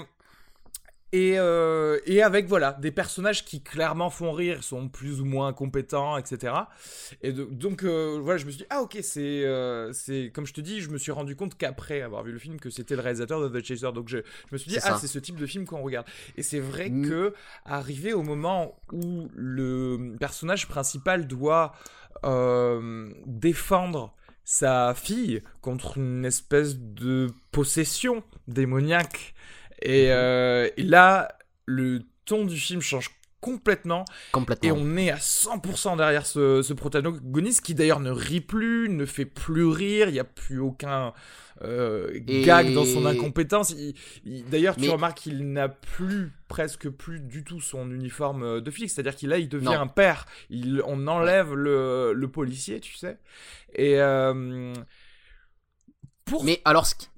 Et, 1.13 1.39
euh, 1.39 1.99
et 2.05 2.23
avec 2.23 2.49
voilà 2.49 2.75
des 2.75 2.91
personnages 2.91 3.45
qui 3.45 3.63
clairement 3.63 4.11
font 4.11 4.33
rire, 4.33 4.63
sont 4.63 4.89
plus 4.89 5.23
ou 5.23 5.25
moins 5.25 5.55
compétents, 5.55 6.19
etc. 6.19 6.53
Et 7.23 7.33
donc 7.33 7.83
euh, 7.83 8.21
voilà, 8.23 8.37
je 8.37 8.45
me 8.45 8.51
suis 8.51 8.59
dit 8.59 8.67
ah 8.69 8.83
ok 8.83 8.99
c'est 9.01 9.45
euh, 9.45 9.91
c'est 9.95 10.31
comme 10.35 10.45
je 10.45 10.53
te 10.53 10.61
dis, 10.61 10.83
je 10.83 10.91
me 10.91 10.99
suis 10.99 11.11
rendu 11.11 11.35
compte 11.35 11.57
qu'après 11.57 12.03
avoir 12.03 12.25
vu 12.25 12.33
le 12.33 12.39
film 12.39 12.61
que 12.61 12.69
c'était 12.69 12.95
le 12.95 13.01
réalisateur 13.01 13.41
de 13.41 13.49
The 13.49 13.65
Chaser, 13.65 13.93
donc 13.93 14.09
je, 14.09 14.19
je 14.19 14.53
me 14.53 14.59
suis 14.59 14.71
dit 14.71 14.79
ah 14.83 14.99
c'est 15.01 15.07
ce 15.07 15.19
type 15.19 15.37
de 15.37 15.47
film 15.47 15.65
qu'on 15.65 15.83
regarde. 15.83 16.07
Et 16.37 16.43
c'est 16.43 16.61
vrai 16.61 16.91
mm. 16.91 17.09
que 17.09 17.35
arrivé 17.65 18.13
au 18.13 18.23
moment 18.23 18.79
où 18.93 19.29
le 19.35 20.15
personnage 20.21 20.69
principal 20.69 21.27
doit 21.27 21.73
défendre 23.27 24.15
sa 24.45 24.95
fille 24.95 25.43
contre 25.61 25.99
une 25.99 26.25
espèce 26.25 26.79
de 26.79 27.29
possession 27.53 28.25
démoniaque 28.49 29.35
et, 29.83 30.11
euh, 30.11 30.69
et, 30.77 30.83
là, 30.83 31.29
le 31.67 32.01
ton 32.25 32.45
du 32.45 32.57
film 32.57 32.81
change 32.81 33.11
complètement. 33.41 34.05
Complètement. 34.33 34.69
Et 34.69 34.73
on 34.73 34.97
est 34.97 35.11
à 35.11 35.17
100% 35.17 35.97
derrière 35.97 36.27
ce, 36.27 36.63
ce, 36.63 36.73
protagoniste 36.73 37.61
qui 37.63 37.75
d'ailleurs 37.75 38.01
ne 38.01 38.11
rit 38.11 38.41
plus, 38.41 38.89
ne 38.89 39.07
fait 39.07 39.25
plus 39.25 39.67
rire, 39.67 40.09
il 40.09 40.13
n'y 40.13 40.19
a 40.19 40.25
plus 40.25 40.59
aucun 40.59 41.13
euh, 41.63 42.11
gag 42.21 42.73
dans 42.73 42.85
son 42.85 43.07
incompétence. 43.07 43.75
D'ailleurs, 44.25 44.77
tu 44.77 44.91
remarques 44.91 45.19
qu'il 45.19 45.53
n'a 45.53 45.69
plus, 45.69 46.33
presque 46.49 46.89
plus 46.89 47.21
du 47.21 47.45
tout 47.45 47.61
son 47.61 47.91
uniforme 47.91 48.43
euh, 48.43 48.61
de 48.61 48.71
flic, 48.71 48.91
c'est-à-dire 48.91 49.15
qu'il 49.15 49.29
là, 49.29 49.39
il 49.39 49.49
devient 49.49 49.75
un 49.75 49.87
père. 49.87 50.27
Il, 50.51 50.83
on 50.87 51.07
enlève 51.07 51.55
le, 51.55 52.13
le 52.13 52.29
policier, 52.29 52.81
tu 52.81 52.97
sais. 52.97 53.19
Et. 53.75 54.01
Euh, 54.01 54.75
mais 56.43 56.61
alors, 56.65 56.87
ce 56.87 56.95
qui, 56.95 57.09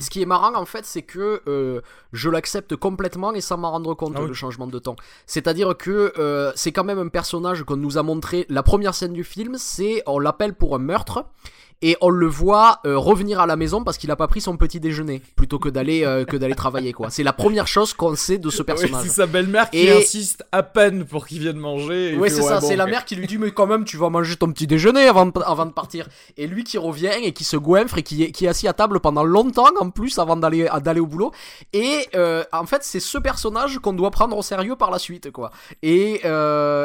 ce, 0.00 0.10
qui, 0.10 0.22
est 0.22 0.26
marrant 0.26 0.54
en 0.54 0.64
fait, 0.64 0.84
c'est 0.84 1.02
que 1.02 1.42
euh, 1.46 1.80
je 2.12 2.30
l'accepte 2.30 2.76
complètement 2.76 3.32
et 3.32 3.40
sans 3.40 3.56
m'en 3.56 3.70
rendre 3.70 3.94
compte 3.94 4.14
ah 4.16 4.22
le 4.22 4.32
changement 4.32 4.66
de 4.66 4.78
temps. 4.78 4.96
C'est-à-dire 5.26 5.76
que 5.76 6.12
euh, 6.18 6.52
c'est 6.56 6.72
quand 6.72 6.84
même 6.84 6.98
un 6.98 7.08
personnage 7.08 7.62
qu'on 7.64 7.76
nous 7.76 7.98
a 7.98 8.02
montré. 8.02 8.46
La 8.48 8.62
première 8.62 8.94
scène 8.94 9.12
du 9.12 9.24
film, 9.24 9.56
c'est 9.58 10.02
on 10.06 10.18
l'appelle 10.18 10.54
pour 10.54 10.74
un 10.74 10.78
meurtre 10.78 11.24
et 11.82 11.96
on 12.00 12.10
le 12.10 12.26
voit 12.26 12.80
euh, 12.84 12.98
revenir 12.98 13.40
à 13.40 13.46
la 13.46 13.56
maison 13.56 13.82
parce 13.82 13.96
qu'il 13.96 14.10
a 14.10 14.16
pas 14.16 14.28
pris 14.28 14.40
son 14.40 14.56
petit 14.56 14.80
déjeuner 14.80 15.22
plutôt 15.36 15.58
que 15.58 15.68
d'aller 15.68 16.04
euh, 16.04 16.24
que 16.24 16.36
d'aller 16.36 16.54
travailler 16.54 16.92
quoi. 16.92 17.10
C'est 17.10 17.22
la 17.22 17.32
première 17.32 17.66
chose 17.66 17.94
qu'on 17.94 18.14
sait 18.16 18.38
de 18.38 18.50
ce 18.50 18.62
personnage. 18.62 19.02
c'est 19.04 19.08
sa 19.08 19.26
belle-mère 19.26 19.70
qui 19.70 19.88
insiste 19.88 20.44
à 20.52 20.62
peine 20.62 21.04
pour 21.04 21.26
qu'il 21.26 21.40
vienne 21.40 21.56
manger. 21.56 22.16
Oui, 22.18 22.30
c'est 22.30 22.42
ça, 22.42 22.60
c'est 22.60 22.76
la 22.76 22.86
mère 22.86 23.04
qui 23.04 23.16
lui 23.16 23.26
dit 23.26 23.38
mais 23.38 23.50
quand 23.50 23.66
même 23.66 23.84
tu 23.84 23.96
vas 23.96 24.10
manger 24.10 24.36
ton 24.36 24.52
petit 24.52 24.66
déjeuner 24.66 25.06
avant 25.06 25.26
de, 25.26 25.32
avant 25.44 25.66
de 25.66 25.72
partir. 25.72 26.08
Et 26.36 26.46
lui 26.46 26.64
qui 26.64 26.76
revient 26.76 27.12
et 27.22 27.32
qui 27.32 27.44
se 27.44 27.56
goinfre 27.56 27.98
et 27.98 28.02
qui 28.02 28.24
est, 28.24 28.30
qui 28.30 28.44
est 28.44 28.48
assis 28.48 28.68
à 28.68 28.72
table 28.72 29.00
pendant 29.00 29.24
longtemps 29.24 29.68
en 29.80 29.90
plus 29.90 30.18
avant 30.18 30.36
d'aller 30.36 30.68
d'aller 30.82 31.00
au 31.00 31.06
boulot. 31.06 31.32
Et 31.72 32.06
euh, 32.14 32.44
en 32.52 32.66
fait 32.66 32.82
c'est 32.84 33.00
ce 33.00 33.16
personnage 33.16 33.78
qu'on 33.78 33.94
doit 33.94 34.10
prendre 34.10 34.36
au 34.36 34.42
sérieux 34.42 34.76
par 34.76 34.90
la 34.90 34.98
suite 34.98 35.30
quoi. 35.30 35.50
Et 35.82 36.20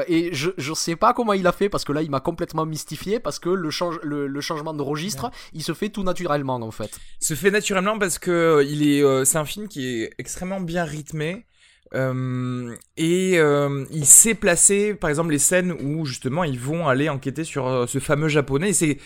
et 0.07 0.29
je 0.31 0.51
je 0.57 0.73
sais 0.73 0.95
pas 0.95 1.13
comment 1.13 1.33
il 1.33 1.45
a 1.47 1.51
fait 1.51 1.67
parce 1.67 1.83
que 1.83 1.91
là 1.91 2.01
il 2.01 2.09
m'a 2.09 2.21
complètement 2.21 2.65
mystifié 2.65 3.19
parce 3.19 3.39
que 3.39 3.49
le 3.49 3.69
change 3.69 3.99
le, 4.03 4.27
le 4.27 4.41
changement 4.41 4.73
de 4.73 4.84
registre, 4.85 5.31
il 5.53 5.63
se 5.63 5.73
fait 5.73 5.89
tout 5.89 6.03
naturellement 6.03 6.55
en 6.55 6.71
fait. 6.71 6.99
Se 7.19 7.33
fait 7.33 7.51
naturellement 7.51 7.97
parce 7.97 8.19
que 8.19 8.31
euh, 8.31 8.63
il 8.63 8.87
est, 8.87 9.03
euh, 9.03 9.25
c'est 9.25 9.37
un 9.37 9.45
film 9.45 9.67
qui 9.67 10.01
est 10.01 10.11
extrêmement 10.17 10.61
bien 10.61 10.83
rythmé. 10.83 11.45
Euh, 11.93 12.75
et 12.97 13.37
il 13.91 14.05
sait 14.05 14.33
placer, 14.33 14.95
par 14.95 15.09
exemple, 15.09 15.31
les 15.31 15.39
scènes 15.39 15.71
où 15.71 16.05
justement 16.05 16.43
ils 16.43 16.59
vont 16.59 16.89
aller 16.89 17.07
enquêter 17.07 17.43
sur 17.45 17.87
ce 17.87 17.99
fameux 17.99 18.27
japonais. 18.27 18.69
Et 18.69 18.73
c'est 18.73 18.97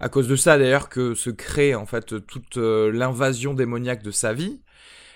à 0.00 0.08
cause 0.08 0.28
de 0.28 0.36
ça 0.36 0.56
d'ailleurs 0.56 0.88
que 0.88 1.14
se 1.14 1.30
crée 1.30 1.74
en 1.74 1.84
fait 1.84 2.26
toute 2.26 2.56
l'invasion 2.56 3.54
démoniaque 3.54 4.02
de 4.02 4.10
sa 4.10 4.32
vie 4.32 4.60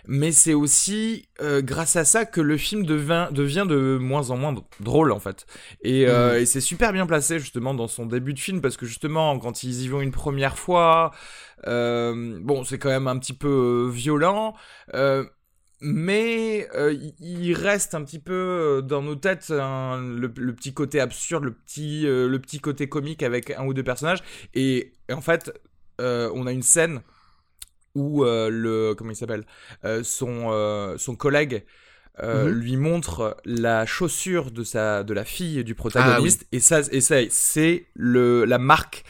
mais 0.06 0.32
c'est 0.32 0.54
aussi 0.54 1.28
euh, 1.40 1.62
grâce 1.62 1.96
à 1.96 2.04
ça 2.04 2.24
que 2.24 2.40
le 2.40 2.56
film 2.56 2.84
devient, 2.84 3.28
devient 3.30 3.66
de 3.68 3.98
moins 4.00 4.30
en 4.30 4.36
moins 4.36 4.54
drôle 4.80 5.12
en 5.12 5.20
fait. 5.20 5.46
Et, 5.82 6.06
euh, 6.08 6.34
mm. 6.34 6.42
et 6.42 6.46
c'est 6.46 6.60
super 6.60 6.92
bien 6.92 7.06
placé 7.06 7.38
justement 7.38 7.74
dans 7.74 7.88
son 7.88 8.06
début 8.06 8.34
de 8.34 8.40
film 8.40 8.60
parce 8.60 8.76
que 8.76 8.86
justement 8.86 9.38
quand 9.38 9.62
ils 9.62 9.82
y 9.82 9.88
vont 9.88 10.00
une 10.00 10.10
première 10.10 10.58
fois, 10.58 11.12
euh, 11.66 12.38
bon 12.40 12.64
c'est 12.64 12.78
quand 12.78 12.88
même 12.88 13.06
un 13.06 13.18
petit 13.18 13.34
peu 13.34 13.88
violent. 13.92 14.54
mais 15.80 16.68
il 17.20 17.54
reste 17.54 17.94
un 17.94 18.04
petit 18.04 18.20
peu 18.20 18.82
dans 18.84 19.02
nos 19.02 19.16
têtes 19.16 19.50
le, 19.50 20.28
petit 20.28 20.74
côté 20.74 21.00
absurde, 21.00 21.44
le 21.44 21.52
petit, 21.52 22.02
le 22.02 22.38
petit 22.38 22.60
côté 22.60 22.88
comique 22.88 23.22
avec 23.22 23.50
un 23.50 23.64
ou 23.66 23.74
deux 23.74 23.84
personnages. 23.84 24.22
Et, 24.54 24.92
et 25.08 25.12
en 25.12 25.20
fait, 25.20 25.52
on 25.98 26.46
a 26.46 26.52
une 26.52 26.62
scène 26.62 27.02
où 27.94 28.24
euh, 28.24 28.48
le 28.50 28.94
comment 28.94 29.10
il 29.10 29.16
s'appelle 29.16 29.44
euh, 29.84 30.02
son 30.02 30.48
euh, 30.50 30.96
son 30.98 31.14
collègue 31.14 31.64
mhm. 32.22 32.48
lui 32.48 32.76
montre 32.76 33.36
la 33.44 33.86
chaussure 33.86 34.50
de 34.50 34.64
sa 34.64 35.02
de 35.02 35.14
la 35.14 35.24
fille 35.24 35.64
du 35.64 35.74
protagoniste 35.74 36.42
ah 36.44 36.56
et 36.56 36.60
ça 36.60 36.80
et 36.90 37.00
ça 37.00 37.16
c'est 37.30 37.86
le 37.94 38.44
la 38.44 38.58
marque 38.58 39.04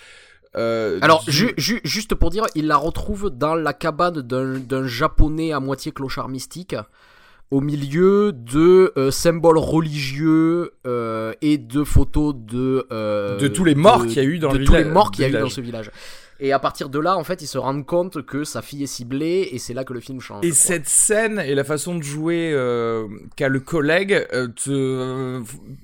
Alors, 0.54 1.24
juste 1.26 2.14
pour 2.14 2.30
dire, 2.30 2.44
il 2.54 2.66
la 2.66 2.76
retrouve 2.76 3.30
dans 3.30 3.54
la 3.54 3.72
cabane 3.72 4.20
d'un 4.20 4.86
japonais 4.86 5.52
à 5.52 5.60
moitié 5.60 5.92
clochard 5.92 6.28
mystique, 6.28 6.76
au 7.50 7.62
milieu 7.62 8.32
de 8.32 8.92
symboles 9.10 9.58
religieux 9.58 10.72
et 11.40 11.56
de 11.56 11.84
photos 11.84 12.34
de 12.36 12.86
de 13.38 13.48
tous 13.48 13.64
les 13.64 13.74
morts 13.74 14.06
qu'il 14.06 14.16
y 14.16 14.20
a 14.20 14.24
eu 14.24 14.38
dans 14.38 14.52
le 14.52 14.58
village. 14.58 14.66
tous 14.66 14.84
les 14.84 14.90
morts 14.90 15.10
qu'il 15.10 15.22
y 15.22 15.24
a 15.24 15.28
eu 15.30 15.40
dans 15.40 15.48
ce 15.48 15.60
village. 15.62 15.90
Et 16.44 16.50
à 16.50 16.58
partir 16.58 16.88
de 16.88 16.98
là, 16.98 17.16
en 17.16 17.22
fait, 17.22 17.40
ils 17.40 17.46
se 17.46 17.56
rendent 17.56 17.86
compte 17.86 18.26
que 18.26 18.42
sa 18.42 18.62
fille 18.62 18.82
est 18.82 18.88
ciblée 18.88 19.48
et 19.52 19.60
c'est 19.60 19.74
là 19.74 19.84
que 19.84 19.92
le 19.92 20.00
film 20.00 20.20
change. 20.20 20.44
Et 20.44 20.50
cette 20.50 20.88
scène 20.88 21.38
et 21.38 21.54
la 21.54 21.62
façon 21.62 21.94
de 21.94 22.02
jouer 22.02 22.50
euh, 22.52 23.06
qu'a 23.36 23.48
le 23.48 23.60
collègue 23.60 24.26
euh, 24.32 24.48
te 24.48 24.70
euh, 24.72 25.40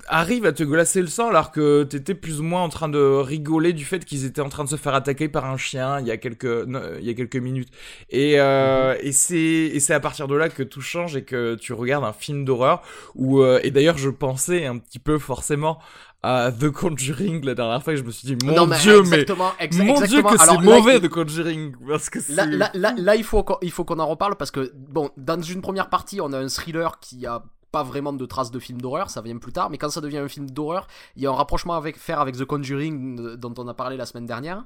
arrive 0.08 0.46
à 0.46 0.52
te 0.52 0.64
glacer 0.64 1.00
le 1.00 1.06
sang 1.06 1.28
alors 1.28 1.52
que 1.52 1.84
t'étais 1.84 2.16
plus 2.16 2.40
ou 2.40 2.42
moins 2.42 2.64
en 2.64 2.70
train 2.70 2.88
de 2.88 2.98
rigoler 2.98 3.72
du 3.72 3.84
fait 3.84 4.04
qu'ils 4.04 4.24
étaient 4.24 4.40
en 4.40 4.48
train 4.48 4.64
de 4.64 4.68
se 4.68 4.74
faire 4.74 4.94
attaquer 4.94 5.28
par 5.28 5.44
un 5.44 5.56
chien 5.56 6.00
il 6.00 6.08
y 6.08 6.10
a 6.10 6.16
quelques 6.16 6.66
il 6.66 7.06
y 7.06 7.10
a 7.10 7.14
quelques 7.14 7.36
minutes. 7.36 7.68
Et 8.10 8.40
euh, 8.40 8.94
mhm. 8.94 9.00
et 9.02 9.12
c'est 9.12 9.36
et 9.38 9.78
c'est 9.78 9.94
à 9.94 10.00
partir 10.00 10.26
de 10.26 10.34
là 10.34 10.48
que 10.48 10.64
tout 10.64 10.80
change 10.80 11.14
et 11.14 11.22
que 11.22 11.54
tu 11.54 11.72
regardes 11.72 12.04
un 12.04 12.12
film 12.12 12.44
d'horreur 12.44 12.82
où 13.14 13.44
et 13.44 13.70
d'ailleurs 13.70 13.96
je 13.96 14.10
pensais 14.10 14.66
un 14.66 14.78
petit 14.78 14.98
peu 14.98 15.18
forcément 15.18 15.78
à 16.22 16.50
The 16.50 16.70
Conjuring 16.70 17.44
la 17.44 17.54
dernière 17.54 17.82
fois 17.82 17.94
je 17.94 18.02
me 18.02 18.10
suis 18.10 18.34
dit 18.34 18.46
mon 18.46 18.66
dieu 18.66 19.02
mais 19.02 19.24
mon 19.72 20.00
dieu 20.00 20.22
que 20.22 20.38
c'est 20.38 20.58
mauvais 20.58 21.00
The 21.00 21.08
Conjuring 21.08 21.74
parce 21.86 22.10
que 22.10 22.18
là, 22.32 22.44
là, 22.46 22.70
là, 22.74 22.94
là, 22.96 23.14
il 23.14 23.24
faut 23.24 23.44
il 23.62 23.70
faut 23.70 23.84
qu'on 23.84 24.00
en 24.00 24.06
reparle 24.06 24.36
parce 24.36 24.50
que 24.50 24.72
bon 24.74 25.10
dans 25.16 25.40
une 25.40 25.60
première 25.60 25.88
partie 25.88 26.20
on 26.20 26.32
a 26.32 26.38
un 26.38 26.48
thriller 26.48 26.98
qui 27.00 27.24
a 27.26 27.44
pas 27.70 27.82
vraiment 27.82 28.12
de 28.12 28.24
traces 28.26 28.50
de 28.50 28.58
film 28.58 28.80
d'horreur, 28.80 29.10
ça 29.10 29.20
vient 29.20 29.36
plus 29.36 29.52
tard, 29.52 29.70
mais 29.70 29.78
quand 29.78 29.90
ça 29.90 30.00
devient 30.00 30.18
un 30.18 30.28
film 30.28 30.50
d'horreur, 30.50 30.86
il 31.16 31.22
y 31.22 31.26
a 31.26 31.30
un 31.30 31.34
rapprochement 31.34 31.74
à 31.74 31.82
faire 31.92 32.20
avec 32.20 32.36
The 32.36 32.44
Conjuring 32.44 33.36
dont 33.36 33.54
on 33.58 33.68
a 33.68 33.74
parlé 33.74 33.96
la 33.96 34.06
semaine 34.06 34.26
dernière. 34.26 34.64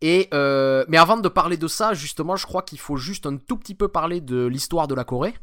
Et 0.00 0.28
euh, 0.32 0.84
mais 0.88 0.96
avant 0.96 1.18
de 1.18 1.28
parler 1.28 1.56
de 1.56 1.68
ça, 1.68 1.94
justement, 1.94 2.36
je 2.36 2.46
crois 2.46 2.62
qu'il 2.62 2.78
faut 2.78 2.96
juste 2.96 3.26
un 3.26 3.36
tout 3.36 3.56
petit 3.56 3.74
peu 3.74 3.88
parler 3.88 4.20
de 4.20 4.46
l'histoire 4.46 4.88
de 4.88 4.94
la 4.94 5.04
Corée 5.04 5.34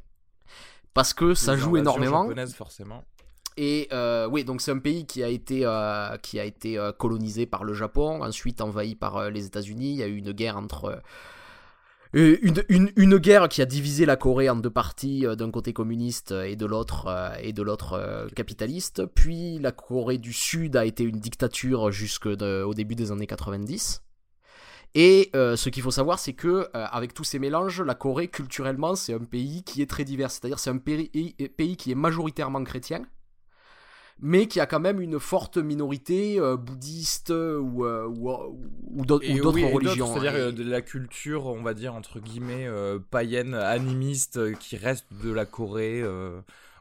parce 0.94 1.14
que 1.14 1.34
ça 1.34 1.56
joue 1.56 1.78
énormément. 1.78 2.28
forcément. 2.56 3.04
Et 3.58 3.88
euh, 3.94 4.28
oui, 4.30 4.44
donc 4.44 4.62
c'est 4.62 4.72
un 4.72 4.80
pays 4.80 5.06
qui 5.06 5.24
a 5.24 5.30
été, 5.30 5.62
euh, 5.64 6.18
qui 6.18 6.40
a 6.40 6.44
été 6.44 6.78
euh, 6.78 6.92
colonisé 6.92 7.46
par 7.46 7.64
le 7.64 7.74
Japon, 7.74 8.22
ensuite 8.22 8.60
envahi 8.62 8.96
par 8.96 9.30
les 9.30 9.46
États-Unis. 9.46 9.92
Il 9.92 9.98
y 9.98 10.04
a 10.04 10.08
eu 10.08 10.18
une 10.18 10.32
guerre 10.32 10.58
entre. 10.58 11.02
Une, 12.14 12.64
une, 12.70 12.94
une, 12.96 13.18
guerre 13.18 13.50
qui 13.50 13.62
a 13.62 13.66
divisé 13.66 14.06
la 14.06 14.16
Corée 14.16 14.50
en 14.50 14.56
deux 14.56 14.70
parties, 14.70 15.26
d'un 15.38 15.52
côté 15.52 15.74
communiste 15.74 16.32
et 16.32 16.56
de 16.56 16.66
l'autre 16.66 17.10
et 17.42 17.52
de 17.52 18.34
capitaliste. 18.34 19.06
Puis 19.06 19.60
la 19.60 19.74
Corée 19.74 20.18
du 20.18 20.32
Sud 20.32 20.78
a 20.78 20.86
été 20.86 21.04
une 21.04 21.20
dictature 21.20 21.92
jusqu'au 21.92 22.74
début 22.74 22.96
des 22.96 23.12
années 23.12 23.28
90. 23.28 24.02
Et 24.94 25.30
ce 25.34 25.68
qu'il 25.68 25.84
faut 25.84 25.92
savoir, 25.92 26.18
c'est 26.20 26.32
que 26.32 26.70
avec 26.74 27.14
tous 27.14 27.26
ces 27.26 27.40
mélanges, 27.40 27.82
la 27.82 27.96
Corée 27.96 28.30
culturellement, 28.30 28.96
c'est 28.96 29.14
un 29.14 29.26
pays 29.26 29.64
qui 29.64 29.82
est 29.82 29.90
très 29.90 30.06
divers. 30.06 30.32
C'est-à-dire, 30.32 30.60
c'est 30.60 30.70
un 30.70 30.78
pays, 30.78 31.10
pays 31.58 31.76
qui 31.76 31.92
est 31.92 31.96
majoritairement 31.96 32.64
chrétien 32.64 33.06
mais 34.22 34.48
qui 34.48 34.60
a 34.60 34.66
quand 34.66 34.80
même 34.80 35.02
une 35.02 35.20
forte 35.20 35.58
minorité 35.58 36.40
euh, 36.40 36.56
bouddhiste 36.56 37.32
ou, 37.32 37.86
euh, 37.86 38.08
ou, 38.08 38.32
ou 38.96 39.06
d'autres 39.06 39.28
religions. 39.28 40.08
C'est-à-dire 40.08 40.36
euh, 40.36 40.52
de 40.52 40.64
la 40.64 40.82
culture, 40.82 41.48
on 41.48 41.62
va 41.62 41.74
dire, 41.74 41.94
entre 41.94 42.20
guillemets, 42.20 42.68
païenne, 43.12 43.54
animiste, 43.54 44.58
qui 44.60 44.78
reste 44.78 45.06
de 45.24 45.32
la 45.32 45.46
Corée 45.46 46.04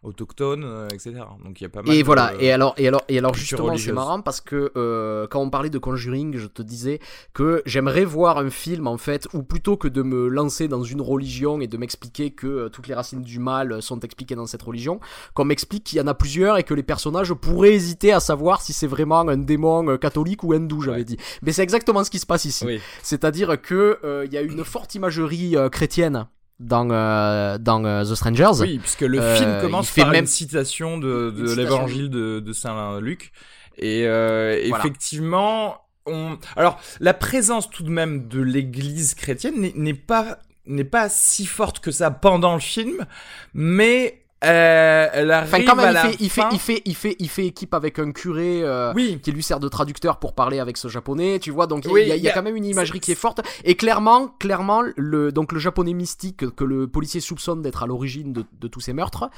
autochtones, 0.04 0.64
euh, 0.64 0.88
etc. 0.88 1.14
Donc 1.44 1.61
il 1.61 1.64
y 1.64 1.66
a 1.66 1.70
pas 1.70 1.82
mal. 1.82 1.94
Et 1.94 2.02
voilà. 2.02 2.32
Et 2.38 2.52
alors, 2.52 2.75
et 2.76 2.87
alors, 2.87 3.02
et 3.08 3.18
alors 3.18 3.34
justement, 3.34 3.76
c'est 3.76 3.92
marrant 3.92 4.20
parce 4.20 4.40
que 4.40 4.73
euh, 4.76 5.26
quand 5.28 5.40
on 5.40 5.50
parlait 5.50 5.70
de 5.70 5.78
Conjuring, 5.78 6.37
je 6.37 6.46
te 6.46 6.62
disais 6.62 7.00
que 7.32 7.62
j'aimerais 7.66 8.04
voir 8.04 8.38
un 8.38 8.50
film 8.50 8.87
en 8.87 8.99
fait, 8.99 9.26
ou 9.32 9.42
plutôt 9.42 9.76
que 9.76 9.88
de 9.88 10.02
me 10.02 10.28
lancer 10.28 10.68
dans 10.68 10.82
une 10.82 11.00
religion 11.00 11.61
et 11.61 11.66
de 11.66 11.76
m'expliquer 11.76 12.30
que 12.30 12.46
euh, 12.46 12.68
toutes 12.68 12.87
les 12.87 12.94
racines 12.94 13.23
du 13.23 13.38
mal 13.38 13.82
sont 13.82 14.00
expliquées 14.00 14.34
dans 14.34 14.46
cette 14.46 14.62
religion, 14.62 15.00
qu'on 15.34 15.44
m'explique 15.44 15.84
qu'il 15.84 15.99
y 15.99 16.00
en 16.00 16.06
a 16.06 16.14
plusieurs 16.14 16.58
et 16.58 16.62
que 16.62 16.75
les 16.75 16.82
personnages 16.82 17.32
pourraient 17.32 17.75
hésiter 17.75 18.12
à 18.12 18.20
savoir 18.20 18.61
si 18.61 18.73
c'est 18.73 18.87
vraiment 18.87 19.20
un 19.20 19.38
démon 19.38 19.96
catholique 19.96 20.44
ou 20.44 20.52
hindou, 20.52 20.82
j'avais 20.82 21.04
dit. 21.04 21.16
Mais 21.42 21.52
c'est 21.52 21.62
exactement 21.62 22.04
ce 22.04 22.11
qui 22.11 22.18
se 22.18 22.26
passe 22.26 22.44
ici. 22.44 22.66
C'est-à-dire 23.02 23.61
que 23.61 23.99
il 24.25 24.32
y 24.32 24.37
a 24.37 24.42
une 24.42 24.64
forte 24.64 24.94
imagerie 24.94 25.56
chrétienne 25.70 26.26
dans, 26.61 26.88
euh, 26.90 27.58
dans 27.58 27.84
euh, 27.84 28.04
The 28.04 28.14
Strangers. 28.14 28.61
Oui, 28.61 28.78
puisque 28.78 29.02
le 29.02 29.20
euh, 29.20 29.37
film 29.37 29.61
commence 29.61 29.90
par 29.90 30.11
même... 30.11 30.20
une 30.20 30.26
citation 30.26 30.99
de, 30.99 31.30
de 31.30 31.54
l'évangile 31.54 32.11
de, 32.11 32.40
de 32.40 32.52
Saint-Luc. 32.52 33.32
Et 33.76 34.02
effectivement, 34.02 35.78
on... 36.06 36.38
alors 36.56 36.78
la 37.00 37.14
présence 37.14 37.68
tout 37.68 37.82
de 37.82 37.90
même 37.90 38.28
de 38.28 38.40
l'église 38.40 39.14
chrétienne 39.14 39.73
n'est 39.75 39.94
pas 39.94 40.38
n'est 40.66 40.84
pas 40.84 41.08
si 41.08 41.44
forte 41.44 41.80
que 41.80 41.90
ça 41.90 42.11
pendant 42.11 42.54
le 42.54 42.61
film, 42.61 43.04
mais 43.52 44.24
euh, 44.44 45.44
quand 45.66 45.76
même, 45.76 45.96
il, 46.20 46.30
fait, 46.30 46.42
il, 46.52 46.58
fait, 46.58 46.82
il, 46.84 46.94
fait, 46.94 47.16
il, 47.18 47.28
fait, 47.28 47.46
équipe 47.46 47.74
avec 47.74 47.98
un 47.98 48.12
curé 48.12 48.62
euh, 48.62 48.92
oui. 48.94 49.18
qui 49.22 49.32
lui 49.32 49.42
sert 49.42 49.60
de 49.60 49.68
traducteur 49.68 50.18
pour 50.18 50.34
parler 50.34 50.58
avec 50.58 50.76
ce 50.76 50.88
japonais, 50.88 51.38
tu 51.38 51.50
vois. 51.50 51.66
Donc 51.66 51.84
il 51.86 52.14
y, 52.14 52.20
y, 52.20 52.28
a 52.28 52.32
quand 52.32 52.42
même 52.42 52.56
une 52.56 52.64
imagerie 52.64 53.00
qui 53.00 53.12
est 53.12 53.16
forte. 53.16 53.40
Et 53.64 53.74
clairement, 53.74 54.28
clairement, 54.38 54.82
le 54.96 55.32
donc 55.32 55.52
le 55.52 55.58
japonais 55.58 55.92
mystique 55.92 56.50
que 56.54 56.64
le 56.64 56.86
policier 56.86 57.20
soupçonne 57.20 57.62
d'être 57.62 57.82
à 57.82 57.86
l'origine 57.86 58.32
de, 58.32 58.44
de, 58.60 58.68
tous 58.68 58.80
ces 58.80 58.92
meurtres, 58.92 59.30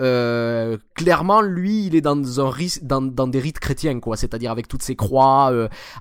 euh, 0.00 0.76
clairement, 0.94 1.40
lui, 1.40 1.86
il 1.86 1.96
est 1.96 2.00
dans 2.00 2.40
un 2.40 2.52
dans, 2.82 3.02
dans 3.02 3.26
des 3.26 3.40
rites 3.40 3.58
chrétiens, 3.58 3.98
quoi. 4.00 4.16
C'est-à-dire 4.16 4.50
avec 4.50 4.68
toutes 4.68 4.82
ces 4.82 4.96
croix, 4.96 5.52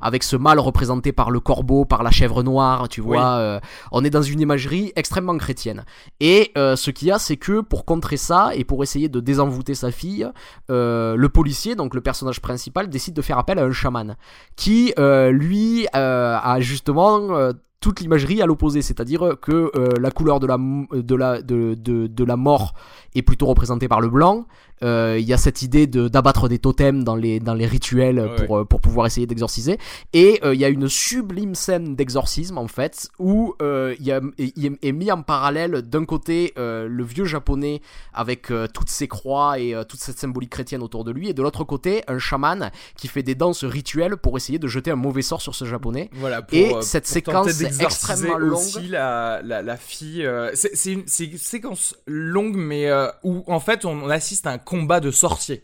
avec 0.02 0.24
ce 0.24 0.36
mal 0.36 0.60
représenté 0.60 1.12
par 1.12 1.32
le 1.32 1.40
corbeau, 1.40 1.86
par 1.86 2.04
la 2.04 2.12
chèvre 2.12 2.44
noire, 2.44 2.90
tu 2.90 3.02
vois. 3.02 3.60
On 3.92 4.04
est 4.04 4.10
dans 4.10 4.22
une 4.22 4.40
imagerie 4.40 4.92
extrêmement 4.96 5.38
chrétienne. 5.38 5.86
Et 6.20 6.52
ce 6.56 6.92
qu'il 6.92 7.08
y 7.08 7.12
a, 7.12 7.20
c'est 7.20 7.38
que 7.38 7.62
pour 7.62 7.86
contrer 7.86 8.18
ça 8.18 8.51
et 8.56 8.64
pour 8.64 8.84
essayer 8.84 9.10
de 9.10 9.20
désenvoûter 9.20 9.76
sa 9.76 9.92
fille, 9.92 10.28
euh, 10.70 11.16
le 11.16 11.30
policier, 11.30 11.76
donc 11.76 11.96
le 11.96 12.02
personnage 12.02 12.42
principal, 12.42 12.90
décide 12.90 13.14
de 13.14 13.22
faire 13.22 13.38
appel 13.38 13.60
à 13.60 13.64
un 13.64 13.72
chaman 13.72 14.16
qui, 14.56 14.94
euh, 15.00 15.32
lui, 15.32 15.88
euh, 15.96 16.38
a 16.42 16.60
justement 16.60 17.52
toute 17.82 18.00
l'imagerie 18.00 18.42
à 18.42 18.46
l'opposé, 18.46 18.82
c'est-à-dire 18.82 19.36
que 19.42 19.72
la 20.00 20.12
couleur 20.12 20.40
de 20.40 20.48
la, 20.48 20.58
de, 20.58 21.16
la, 21.16 21.42
de, 21.42 21.74
de, 21.74 22.08
de 22.08 22.24
la 22.24 22.38
mort 22.38 22.74
est 23.16 23.24
plutôt 23.24 23.48
représentée 23.48 23.88
par 23.88 24.02
le 24.02 24.10
blanc, 24.10 24.46
euh, 24.84 25.18
il 25.20 25.28
y 25.28 25.34
a 25.34 25.38
cette 25.38 25.62
idée 25.62 25.86
de 25.86 26.08
d'abattre 26.08 26.48
des 26.48 26.58
totems 26.58 27.04
dans 27.04 27.16
les 27.16 27.40
dans 27.40 27.54
les 27.54 27.68
rituels 27.68 28.32
pour 28.38 28.58
euh, 28.58 28.66
pour 28.66 28.82
pouvoir 28.82 29.06
essayer 29.06 29.28
d'exorciser. 29.28 29.78
Et 30.14 30.40
euh, 30.44 30.56
il 30.56 30.60
y 30.60 30.66
a 30.66 30.70
une 30.70 30.90
sublime 30.90 31.54
scène 31.56 31.96
d'exorcisme 31.96 32.58
en 32.58 32.68
fait 32.68 33.10
où 33.20 33.54
il 33.62 34.06
y 34.06 34.12
a 34.12 34.22
il 34.38 34.78
est 34.82 34.92
mis 34.92 35.12
en 35.12 35.22
parallèle 35.22 35.82
d'un 35.82 36.06
côté 36.06 36.54
le 36.58 37.04
vieux 37.04 37.26
japonais 37.26 37.82
avec 38.14 38.52
toutes 38.74 38.90
ses 38.90 39.08
croix 39.08 39.60
et 39.60 39.76
toute 39.88 40.00
cette 40.00 40.18
symbolique 40.18 40.50
chrétienne 40.50 40.82
autour 40.82 41.04
de 41.04 41.12
lui, 41.12 41.30
et 41.30 41.34
de 41.34 41.42
l'autre 41.42 41.64
côté 41.64 42.04
un 42.08 42.20
chaman 42.20 42.72
qui 42.96 43.08
fait 43.08 43.24
des 43.24 43.36
danses 43.36 43.64
rituelles 43.64 44.18
pour 44.18 44.38
essayer 44.38 44.60
de 44.60 44.68
jeter 44.68 44.92
un 44.92 44.96
mauvais 44.96 45.22
sort 45.22 45.42
sur 45.42 45.56
ce 45.56 45.66
japonais. 45.66 46.10
Voilà. 46.14 46.46
et 46.52 46.72
cette 46.82 47.08
séquence 47.08 47.62
extrêmement 47.80 48.38
longue. 48.38 48.54
Aussi 48.54 48.88
la, 48.88 49.42
la, 49.44 49.62
la 49.62 49.78
fille, 49.78 50.28
c'est 50.54 50.92
une, 50.92 51.06
une, 51.20 51.38
séquence 51.38 51.96
longue 52.06 52.56
mais 52.56 52.90
où 53.24 53.44
en 53.48 53.60
fait 53.60 53.86
on 53.86 54.10
assiste 54.10 54.48
à 54.48 54.52
un 54.52 54.58
combat 54.58 55.00
de 55.00 55.12
sorciers. 55.12 55.64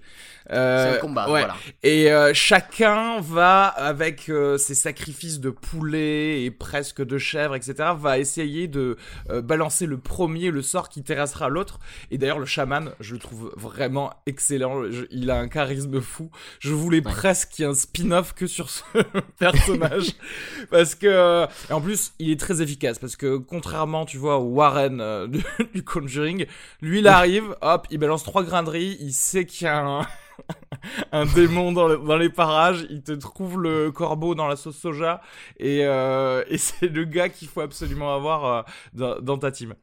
Euh, 0.51 0.91
c'est 0.91 0.97
un 0.97 1.01
combat, 1.01 1.25
voilà. 1.27 1.55
Et 1.83 2.11
euh, 2.11 2.33
chacun 2.33 3.19
va, 3.19 3.65
avec 3.65 4.29
euh, 4.29 4.57
ses 4.57 4.75
sacrifices 4.75 5.39
de 5.39 5.49
poulet 5.49 6.43
et 6.43 6.51
presque 6.51 7.03
de 7.03 7.17
chèvre, 7.17 7.55
etc., 7.55 7.89
va 7.97 8.17
essayer 8.17 8.67
de 8.67 8.97
balancer 9.43 9.85
le 9.85 9.97
premier, 9.97 10.51
le 10.51 10.61
sort 10.61 10.89
qui 10.89 11.03
terrassera 11.03 11.49
l'autre. 11.49 11.79
Et 12.11 12.17
d'ailleurs, 12.17 12.39
le 12.39 12.45
chaman, 12.45 12.91
je 12.99 13.13
le 13.13 13.19
trouve 13.19 13.51
vraiment 13.55 14.13
excellent. 14.25 14.83
il 15.11 15.31
a 15.31 15.39
un 15.39 15.47
charisme 15.47 16.01
fou. 16.01 16.29
Je 16.59 16.73
voulais 16.73 17.01
presque 17.01 17.49
qu'il 17.49 17.65
y 17.65 17.67
ait 17.67 17.71
un 17.71 17.75
spin-off 17.75 18.33
que 18.33 18.47
sur 18.47 18.69
ce 18.69 18.83
personnage. 19.39 20.13
parce 20.71 20.95
que, 20.95 21.45
et 21.69 21.73
en 21.73 21.81
plus, 21.81 22.13
il 22.19 22.31
est 22.31 22.39
très 22.39 22.61
efficace. 22.61 22.99
Parce 22.99 23.15
que 23.15 23.37
contrairement, 23.37 24.05
tu 24.05 24.17
vois, 24.17 24.37
au 24.37 24.45
Warren 24.45 25.27
du, 25.27 25.43
du 25.73 25.83
Conjuring, 25.83 26.45
lui, 26.81 26.99
il 26.99 27.07
arrive, 27.07 27.55
hop, 27.61 27.87
il 27.89 27.97
balance 27.97 28.23
trois 28.23 28.43
grains 28.43 28.63
de 28.63 28.69
riz, 28.69 28.97
il 28.99 29.13
sait 29.13 29.45
qu'il 29.45 29.65
y 29.65 29.69
a 29.69 29.77
un 29.77 30.07
un 31.12 31.25
démon 31.25 31.72
dans, 31.72 32.17
les 32.17 32.29
parages, 32.29 32.86
il 32.89 33.01
te 33.01 33.12
trouve 33.12 33.62
le 33.62 33.91
corbeau 33.91 34.36
dans 34.36 34.48
la 34.48 34.56
sauce 34.56 34.77
soja, 34.77 35.22
et, 35.58 35.86
euh, 35.86 36.44
c'est 36.58 36.88
le 36.88 37.03
gars 37.06 37.29
qu'il 37.29 37.48
faut 37.48 37.62
absolument 37.62 38.13
avoir 38.13 38.65
euh, 38.96 39.20
dans, 39.22 39.38
ta 39.38 39.51
team. 39.51 39.75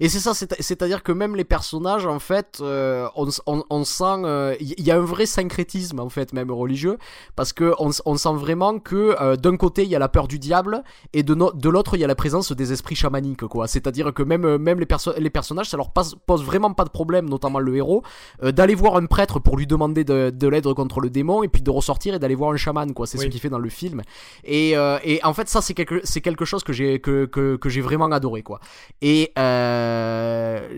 Et 0.00 0.08
c'est 0.08 0.18
ça, 0.18 0.34
c'est-à-dire 0.34 1.02
que 1.02 1.12
même 1.12 1.36
les 1.36 1.44
personnages, 1.44 2.06
en 2.06 2.18
fait, 2.18 2.58
euh, 2.60 3.08
on, 3.16 3.28
on, 3.46 3.84
sent, 3.84 4.04
il 4.18 4.26
euh, 4.26 4.56
y 4.60 4.90
a 4.90 4.96
un 4.96 5.04
vrai 5.04 5.26
syncrétisme, 5.26 6.00
en 6.00 6.08
fait, 6.08 6.32
même 6.32 6.50
religieux, 6.50 6.98
parce 7.34 7.52
que 7.52 7.72
on, 7.78 7.90
on 8.04 8.16
sent 8.16 8.34
vraiment 8.34 8.78
que 8.78 9.16
euh, 9.20 9.36
d'un 9.36 9.56
côté 9.56 9.84
il 9.84 9.88
y 9.88 9.96
a 9.96 9.98
la 9.98 10.08
peur 10.08 10.28
du 10.28 10.38
diable 10.38 10.82
et 11.12 11.22
de, 11.22 11.34
de 11.34 11.68
l'autre 11.68 11.96
il 11.96 12.00
y 12.00 12.04
a 12.04 12.06
la 12.06 12.14
présence 12.14 12.52
des 12.52 12.72
esprits 12.72 12.96
chamaniques, 12.96 13.46
quoi. 13.46 13.66
C'est-à-dire 13.68 14.12
que 14.12 14.22
même 14.22 14.56
même 14.58 14.80
les, 14.80 14.86
les 15.18 15.30
personnages, 15.30 15.70
ça 15.70 15.76
leur 15.76 15.90
pose 15.90 16.44
vraiment 16.44 16.72
pas 16.72 16.84
de 16.84 16.90
problème, 16.90 17.28
notamment 17.28 17.58
le 17.58 17.76
héros, 17.76 18.02
d'aller 18.42 18.74
voir 18.74 18.96
un 18.96 19.06
prêtre 19.06 19.38
pour 19.38 19.56
lui 19.56 19.66
demander 19.66 20.04
de, 20.04 20.30
de 20.30 20.48
l'aide 20.48 20.72
contre 20.74 21.00
le 21.00 21.10
démon 21.10 21.42
et 21.42 21.48
puis 21.48 21.62
de 21.62 21.70
ressortir 21.70 22.14
et 22.14 22.18
d'aller 22.18 22.34
voir 22.34 22.50
un 22.52 22.56
chaman, 22.56 22.92
quoi. 22.92 23.06
C'est 23.06 23.18
ce 23.18 23.26
qu'il 23.26 23.40
fait 23.40 23.48
dans 23.48 23.58
le 23.58 23.70
film. 23.70 24.02
Et, 24.44 24.72
et 24.72 25.24
en 25.24 25.32
fait, 25.32 25.48
ça 25.48 25.62
c'est 25.62 25.74
quelque 25.74 26.02
quelque 26.20 26.44
chose 26.44 26.64
que 26.64 26.72
j'ai 26.72 27.00
que, 27.00 27.24
que, 27.26 27.56
que 27.56 27.68
j'ai 27.68 27.80
vraiment 27.80 28.10
adoré, 28.10 28.42
quoi. 28.42 28.60
Et 29.00 29.32
euh, 29.38 29.85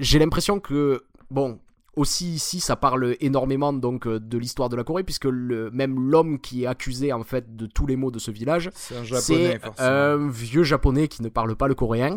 j'ai 0.01 0.19
l'impression 0.19 0.61
que, 0.61 1.05
bon, 1.31 1.59
aussi 1.97 2.27
ici, 2.31 2.61
ça 2.61 2.77
parle 2.77 3.17
énormément 3.21 3.73
donc 3.73 4.07
de 4.07 4.39
l'histoire 4.39 4.69
de 4.69 4.77
la 4.77 4.85
Corée, 4.85 5.05
puisque 5.05 5.25
le, 5.25 5.71
même 5.71 5.99
l'homme 5.99 6.41
qui 6.41 6.65
est 6.65 6.67
accusé 6.67 7.13
en 7.13 7.25
fait 7.25 7.57
de 7.57 7.67
tous 7.67 7.87
les 7.87 7.97
maux 7.97 8.11
de 8.11 8.19
ce 8.19 8.31
village, 8.31 8.71
c'est 8.75 9.61
un, 9.79 10.29
vieux 10.29 10.63
japonais 10.63 11.09
qui 11.09 11.23
ne 11.23 11.29
parle 11.29 11.57
pas 11.57 11.69
le 11.69 11.75
coréen 11.75 12.15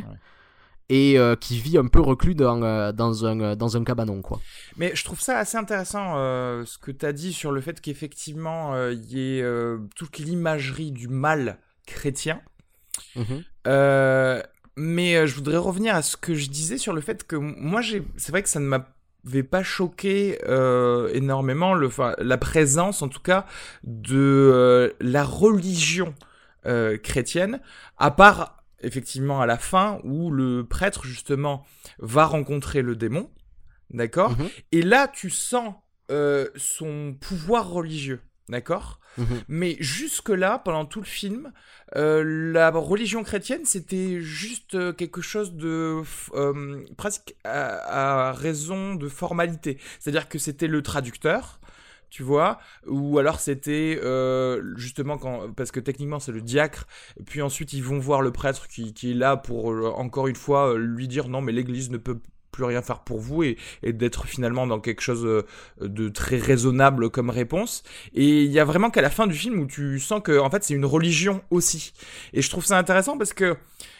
et 0.91 1.17
euh, 1.17 1.37
qui 1.37 1.57
vit 1.57 1.77
un 1.77 1.87
peu 1.87 2.01
reclus 2.01 2.35
dans, 2.35 2.61
euh, 2.63 2.91
dans, 2.91 3.25
un, 3.25 3.39
euh, 3.39 3.55
dans 3.55 3.77
un 3.77 3.83
cabanon. 3.85 4.21
Quoi. 4.21 4.41
Mais 4.75 4.91
je 4.93 5.05
trouve 5.05 5.21
ça 5.21 5.37
assez 5.37 5.57
intéressant 5.57 6.15
ce 6.65 6.77
que 6.77 6.91
tu 6.91 7.05
as 7.05 7.13
dit 7.13 7.31
sur 7.31 7.53
le 7.53 7.61
fait 7.61 7.79
qu'effectivement 7.79 8.75
il 8.89 9.05
y 9.05 9.39
ait 9.39 9.45
toute 9.95 10.19
l'imagerie 10.19 10.91
du 10.91 11.07
mal 11.07 11.57
chrétien. 11.87 12.41
Mhm. 13.15 13.43
Mais 14.75 15.27
je 15.27 15.35
voudrais 15.35 15.57
revenir 15.57 15.95
à 15.95 16.01
ce 16.01 16.17
que 16.17 16.33
je 16.33 16.49
disais 16.49 16.77
sur 16.77 16.93
le 16.93 17.01
fait 17.01 17.25
que 17.25 17.35
moi, 17.35 17.81
c'est 18.17 18.31
vrai 18.31 18.43
que 18.43 18.49
ça 18.49 18.59
ne 18.59 18.65
m'avait 18.65 19.43
pas 19.43 19.63
choqué 19.63 20.37
énormément 21.13 21.73
le, 21.73 21.89
la 22.19 22.37
présence 22.37 23.01
en 23.01 23.09
tout 23.09 23.21
cas 23.21 23.45
de 23.83 24.95
la 24.99 25.23
religion 25.23 26.13
chrétienne, 27.03 27.59
à 27.97 28.11
part 28.11 28.61
effectivement 28.83 29.41
à 29.41 29.45
la 29.45 29.57
fin 29.57 29.99
où 30.03 30.31
le 30.31 30.65
prêtre 30.65 31.05
justement 31.05 31.65
va 31.99 32.25
rencontrer 32.25 32.81
le 32.81 32.95
démon, 32.95 33.29
d'accord? 33.89 34.31
Mhm. 34.31 34.49
Et 34.71 34.81
là 34.81 35.07
tu 35.07 35.29
sens 35.29 35.73
euh, 36.09 36.49
son 36.55 37.15
pouvoir 37.19 37.69
religieux, 37.69 38.19
d'accord? 38.51 38.99
Mhm. 39.17 39.41
Mais 39.47 39.77
jusque-là, 39.79 40.59
pendant 40.59 40.85
tout 40.85 40.99
le 40.99 41.05
film, 41.05 41.51
euh, 41.95 42.23
la 42.53 42.69
religion 42.69 43.23
chrétienne, 43.23 43.65
c'était 43.65 44.21
juste 44.21 44.75
euh, 44.75 44.93
quelque 44.93 45.21
chose 45.21 45.53
de 45.53 46.01
presque 46.97 47.35
à, 47.43 48.31
raison 48.33 48.95
de 48.95 49.09
formalité. 49.09 49.77
C'est-à-dire 49.99 50.29
que 50.29 50.37
c'était 50.37 50.67
le 50.67 50.81
traducteur, 50.81 51.59
tu 52.11 52.23
vois, 52.23 52.59
ou 52.85 53.17
alors 53.17 53.39
c'était 53.39 53.97
euh, 54.03 54.75
justement 54.75 55.17
quand, 55.17 55.51
parce 55.53 55.71
que 55.71 55.79
techniquement 55.79 56.19
c'est 56.19 56.33
le 56.33 56.41
diacre, 56.41 56.85
puis 57.25 57.41
ensuite 57.41 57.71
ils 57.73 57.83
vont 57.83 57.99
voir 57.99 58.21
le 58.21 58.31
prêtre 58.31 58.67
qui, 58.67 58.93
qui 58.93 59.11
est 59.11 59.15
là 59.15 59.37
pour 59.37 59.71
euh, 59.71 59.89
encore 59.95 60.27
une 60.27 60.35
fois 60.35 60.73
euh, 60.73 60.77
lui 60.77 61.07
dire 61.07 61.29
non 61.29 61.41
mais 61.41 61.53
l'Église 61.53 61.89
ne 61.89 61.97
peut 61.97 62.19
plus 62.51 62.63
rien 62.63 62.81
faire 62.81 62.99
pour 62.99 63.19
vous 63.19 63.43
et, 63.43 63.57
d'être 63.83 64.25
finalement 64.25 64.67
dans 64.67 64.79
quelque 64.79 65.01
chose 65.01 65.45
de 65.79 66.09
très 66.09 66.37
raisonnable 66.37 67.09
comme 67.09 67.29
réponse. 67.29 67.83
Et 68.13 68.43
il 68.43 68.51
y 68.51 68.59
a 68.59 68.65
vraiment 68.65 68.89
qu'à 68.89 69.01
la 69.01 69.09
fin 69.09 69.27
du 69.27 69.35
film 69.35 69.59
où 69.59 69.65
tu 69.65 69.99
sens 69.99 70.21
que 70.23 70.39
en 70.39 70.49
fait 70.49 70.63
c'est 70.63 70.73
une 70.73 70.85
religion 70.85 71.41
aussi. 71.49 71.93
Et 72.33 72.41
je 72.41 72.49
trouve 72.49 72.65
ça 72.65 72.77
intéressant 72.77 73.17
parce 73.17 73.33
que 73.33 73.55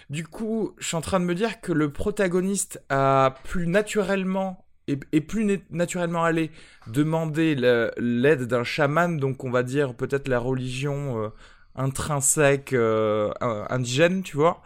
du 0.10 0.26
coup 0.26 0.74
je 0.78 0.88
suis 0.88 0.98
en 0.98 1.02
train 1.02 1.20
de 1.20 1.26
me 1.26 1.36
dire 1.36 1.62
que 1.62 1.72
le 1.72 1.92
protagoniste 1.92 2.84
a 2.90 3.36
plus 3.44 3.68
naturellement 3.68 4.66
et, 4.88 5.22
plus 5.22 5.62
naturellement 5.70 6.24
aller 6.24 6.52
demander 6.88 7.56
l'aide 7.98 8.44
d'un 8.44 8.64
chaman, 8.64 9.18
donc 9.18 9.44
on 9.44 9.52
va 9.52 9.64
dire 9.64 9.94
peut-être 9.94 10.28
la 10.28 10.40
religion 10.40 11.24
euh, 11.24 11.30
intrinsèque 11.76 12.74
euh, 12.74 13.32
indigène, 13.70 14.24
tu 14.24 14.38
vois, 14.38 14.62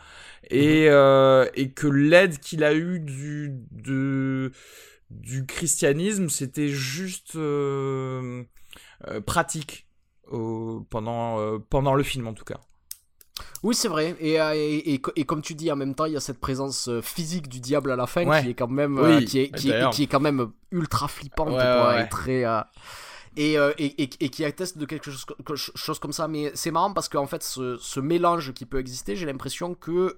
et, 0.50 0.86
mhm. 0.86 0.94
euh, 0.94 1.48
et 1.56 1.72
que 1.72 1.88
l'aide 1.88 2.40
qu'il 2.40 2.64
a 2.64 2.74
eue 2.74 3.00
du, 3.00 3.52
de, 3.72 4.52
du 5.10 5.46
christianisme, 5.46 6.30
c'était 6.30 6.70
juste 6.70 7.38
pratique 9.26 9.88
pendant, 10.90 11.60
pendant 11.70 11.94
le 11.94 12.04
film 12.04 12.28
en 12.28 12.34
tout 12.34 12.46
cas. 12.46 12.60
Oui, 13.64 13.76
c'est 13.76 13.88
vrai. 13.88 14.16
Euh, 14.22 14.52
et, 14.56 15.02
et, 15.16 15.26
comme 15.26 15.42
tu 15.42 15.56
dis, 15.56 15.72
en 15.72 15.76
même 15.76 15.96
temps, 15.96 16.06
il 16.06 16.14
y 16.14 16.18
a 16.18 16.22
cette 16.22 16.40
présence 16.40 16.88
euh, 16.88 17.02
physique 17.02 17.50
du 17.50 17.60
diable 17.60 17.92
à 17.92 17.96
la 17.96 18.08
fin 18.08 18.42
qui 18.42 18.50
est 18.50 18.54
quand 18.54 18.68
même, 18.68 18.98
euh, 18.98 19.22
qui, 19.22 19.40
est, 19.40 19.52
qui, 19.56 19.72
est, 19.72 20.08
quand 20.08 20.20
même 20.20 20.52
ultra 20.72 21.08
flippante 21.08 21.60
et 21.60 22.08
très. 22.10 22.46
Et, 23.38 23.58
et, 23.78 24.30
qui 24.30 24.46
atteste 24.46 24.78
de 24.78 24.86
quelque 24.86 25.12
chose, 25.12 25.26
chose 25.76 26.00
comme 26.00 26.14
ça. 26.14 26.28
Mais 26.28 26.52
c'est 26.54 26.72
marrant 26.72 26.94
parce 26.94 27.10
qu'en 27.10 27.28
fait, 27.28 27.44
ce, 27.44 27.78
ce, 27.78 28.00
mélange 28.00 28.54
qui 28.54 28.66
peut 28.66 28.80
exister, 28.80 29.16
j'ai 29.16 29.26
l'impression 29.26 29.76
que 29.76 30.18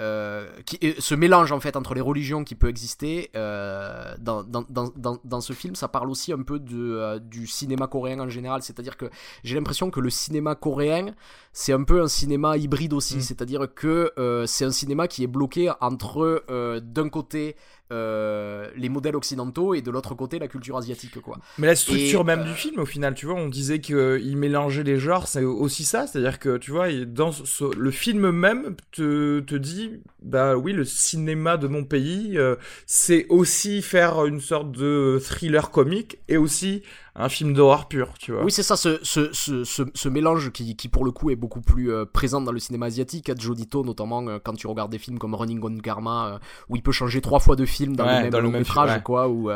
euh, 0.00 0.46
qui, 0.64 0.78
ce 1.00 1.16
mélange 1.16 1.50
en 1.50 1.58
fait 1.58 1.74
entre 1.74 1.92
les 1.92 2.00
religions 2.00 2.44
qui 2.44 2.54
peut 2.54 2.68
exister 2.68 3.32
euh, 3.34 4.14
dans, 4.20 4.44
dans, 4.44 4.64
dans, 4.70 5.18
dans, 5.24 5.40
ce 5.40 5.52
film, 5.52 5.74
ça 5.74 5.88
parle 5.88 6.08
aussi 6.08 6.32
un 6.32 6.42
peu 6.42 6.60
de, 6.60 6.76
euh, 6.76 7.18
du 7.18 7.48
cinéma 7.48 7.88
coréen 7.88 8.20
en 8.20 8.28
général. 8.28 8.62
C'est-à-dire 8.62 8.96
que 8.96 9.06
j'ai 9.42 9.56
l'impression 9.56 9.90
que 9.90 9.98
le 9.98 10.10
cinéma 10.10 10.54
coréen, 10.54 11.14
c'est 11.52 11.72
un 11.72 11.82
peu 11.82 12.00
un 12.00 12.06
cinéma 12.06 12.56
hybride 12.56 12.92
aussi. 12.92 13.16
Mm. 13.16 13.20
C'est-à-dire 13.22 13.74
que 13.74 14.12
c'est 14.46 14.64
un 14.64 14.70
cinéma 14.70 15.08
qui 15.08 15.24
est 15.24 15.28
bloqué 15.28 15.72
entre 15.80 16.44
d'un 16.78 17.08
côté 17.08 17.56
euh, 17.90 18.68
les 18.76 18.88
modèles 18.88 19.16
occidentaux 19.16 19.74
et 19.74 19.80
de 19.80 19.90
l'autre 19.90 20.14
côté 20.14 20.38
la 20.38 20.48
culture 20.48 20.76
asiatique 20.76 21.20
quoi. 21.20 21.38
Mais 21.56 21.66
la 21.66 21.76
structure 21.76 22.24
même 22.24 22.44
du 22.44 22.52
film 22.52 22.78
au 22.80 22.86
final, 22.86 23.14
tu 23.14 23.26
vois, 23.26 23.34
on 23.36 23.48
disait 23.48 23.80
qu'il 23.80 24.36
mélangeait 24.36 24.82
les 24.82 24.98
genres, 24.98 25.26
c'est 25.26 25.44
aussi 25.44 25.84
ça, 25.84 26.06
c'est-à-dire 26.06 26.38
que 26.38 26.58
tu 26.58 26.70
vois, 26.70 26.92
dans 27.06 27.30
le 27.76 27.90
film 27.90 28.30
même 28.30 28.76
te, 28.92 29.40
te 29.40 29.54
dit, 29.54 30.00
bah 30.22 30.56
oui, 30.56 30.72
le 30.72 30.84
cinéma 30.84 31.56
de 31.56 31.66
mon 31.66 31.84
pays, 31.84 32.36
euh, 32.36 32.56
c'est 32.86 33.26
aussi 33.28 33.82
faire 33.82 34.26
une 34.26 34.40
sorte 34.40 34.72
de 34.72 35.18
thriller 35.22 35.70
comique 35.70 36.18
et 36.28 36.36
aussi 36.36 36.82
un 37.20 37.28
film 37.28 37.52
d'horreur 37.52 37.88
pur, 37.88 38.14
tu 38.18 38.30
vois. 38.30 38.44
Oui, 38.44 38.52
c'est 38.52 38.62
ça, 38.62 38.76
ce, 38.76 39.00
ce, 39.02 39.32
ce, 39.32 39.64
ce, 39.64 40.08
mélange 40.08 40.52
qui, 40.52 40.76
qui, 40.76 40.88
pour 40.88 41.04
le 41.04 41.10
coup, 41.10 41.30
est 41.30 41.36
beaucoup 41.36 41.60
plus 41.60 41.90
euh, 41.90 42.04
présent 42.04 42.40
dans 42.40 42.52
le 42.52 42.60
cinéma 42.60 42.86
asiatique. 42.86 43.32
Jodito, 43.38 43.82
notamment, 43.82 44.26
euh, 44.28 44.38
quand 44.42 44.54
tu 44.54 44.68
regardes 44.68 44.92
des 44.92 44.98
films 44.98 45.18
comme 45.18 45.34
Running 45.34 45.60
on 45.64 45.76
Karma, 45.78 46.26
euh, 46.26 46.38
où 46.68 46.76
il 46.76 46.82
peut 46.82 46.92
changer 46.92 47.20
trois 47.20 47.40
fois 47.40 47.56
de 47.56 47.66
film 47.66 47.96
dans 47.96 48.06
le 48.06 48.12
même 48.22 48.30
dans 48.30 48.40
métrage, 48.42 49.02
quoi, 49.02 49.28
ou 49.28 49.50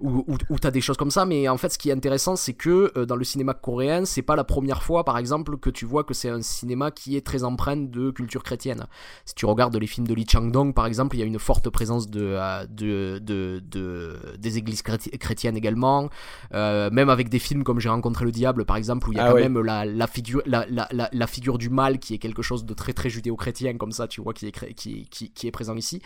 où, 0.00 0.24
où, 0.28 0.36
où 0.50 0.58
t'as 0.58 0.70
des 0.70 0.82
choses 0.82 0.98
comme 0.98 1.10
ça. 1.10 1.24
Mais 1.24 1.48
en 1.48 1.56
fait, 1.56 1.70
ce 1.70 1.78
qui 1.78 1.88
est 1.88 1.92
intéressant, 1.92 2.36
c'est 2.36 2.52
que 2.52 3.04
dans 3.04 3.16
le 3.16 3.24
cinéma 3.24 3.54
coréen, 3.54 4.04
c'est 4.04 4.22
pas 4.22 4.36
la 4.36 4.44
première 4.44 4.82
fois, 4.82 5.04
par 5.04 5.16
exemple, 5.16 5.56
que 5.56 5.70
tu 5.70 5.86
vois 5.86 6.04
que 6.04 6.12
c'est 6.12 6.28
un 6.28 6.42
cinéma 6.42 6.90
qui 6.90 7.16
est 7.16 7.24
très 7.24 7.44
empreint 7.44 7.76
de 7.76 8.10
culture 8.10 8.42
chrétienne. 8.42 8.86
Si 9.24 9.34
tu 9.34 9.46
regardes 9.46 9.76
les 9.76 9.86
films 9.86 10.06
de 10.06 10.12
Lee 10.12 10.26
Chang-dong, 10.30 10.74
par 10.74 10.86
exemple, 10.86 11.16
il 11.16 11.20
y 11.20 11.22
a 11.22 11.26
une 11.26 11.38
forte 11.38 11.70
présence 11.70 12.10
de, 12.10 12.36
de, 12.66 13.18
de, 13.18 13.62
de 13.66 14.18
des 14.38 14.58
églises 14.58 14.82
chrétiennes 14.82 15.56
également. 15.56 16.10
même 16.52 17.05
avec 17.08 17.28
des 17.28 17.38
films 17.38 17.64
comme 17.64 17.80
J'ai 17.80 17.88
rencontré 17.88 18.24
le 18.24 18.32
diable 18.32 18.64
par 18.64 18.76
exemple 18.76 19.08
où 19.08 19.12
il 19.12 19.18
y 19.18 19.20
a 19.20 19.26
ah 19.26 19.32
quand 19.32 19.38
même 19.38 19.60
la, 19.60 19.84
la 19.84 20.06
figure 20.06 20.42
la, 20.46 20.66
la, 20.68 20.88
la, 20.90 21.26
figure 21.26 21.58
du 21.58 21.68
mal 21.68 21.98
qui 21.98 22.14
est 22.14 22.18
quelque 22.18 22.42
chose 22.42 22.64
de 22.64 22.74
très 22.74 22.92
très 22.92 23.10
judéo-chrétien 23.10 23.76
comme 23.76 23.92
ça 23.92 24.08
tu 24.08 24.20
vois 24.20 24.32
qui 24.32 24.46
est, 24.46 24.74
qui, 24.74 25.06
qui, 25.08 25.30
qui 25.30 25.46
est 25.46 25.50
présent 25.50 25.76
ici. 25.76 26.02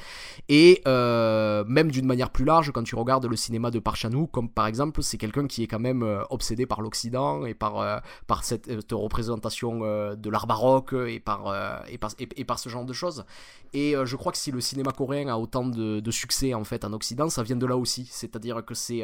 Et 0.49 0.83
euh, 0.87 1.65
même 1.67 1.91
d'une 1.91 2.07
manière 2.07 2.31
plus 2.31 2.45
large 2.45 2.73
quand 2.73 2.83
tu 2.83 2.95
regardes 2.95 3.27
le 3.27 3.37
cinéma 3.37 3.71
de 3.71 3.79
Parchanou 3.79 4.27
comme 4.27 4.49
par 4.49 4.67
exemple 4.67 5.03
c'est 5.03 5.19
quelqu'un 5.19 5.47
qui 5.47 5.63
est 5.63 5.67
quand 5.67 5.79
même 5.79 6.03
euh, 6.03 6.23
obsédé 6.31 6.67
par 6.67 6.81
l'Occident 6.81 7.45
et 7.45 7.55
par, 7.55 7.79
euh, 7.79 7.99
par 8.27 8.45
cette, 8.45 8.69
représentation 8.91 9.81
de 9.81 10.31
l'art 10.31 10.47
baroque 10.47 10.93
et 10.93 11.21
par, 11.21 11.55
et, 11.89 11.97
par, 11.97 12.11
et, 12.19 12.45
par 12.45 12.59
ce 12.59 12.69
genre 12.69 12.85
de 12.85 12.93
choses. 12.93 13.25
Et 13.73 13.95
je 14.05 14.17
crois 14.17 14.33
que 14.33 14.39
si 14.39 14.51
le 14.51 14.61
cinéma 14.61 14.91
coréen 14.91 15.29
a 15.29 15.37
autant 15.37 15.65
de, 15.65 16.01
de, 16.01 16.11
succès 16.11 16.55
en 16.55 16.65
fait 16.65 16.85
en 16.85 16.93
Occident 16.93 17.31
ça 17.31 17.43
vient 17.43 17.57
de 17.57 17.67
là 17.67 17.77
aussi. 17.77 18.09
C'est 18.11 18.35
à 18.35 18.39
dire 18.39 18.65
que 18.65 18.75
c'est 18.75 19.03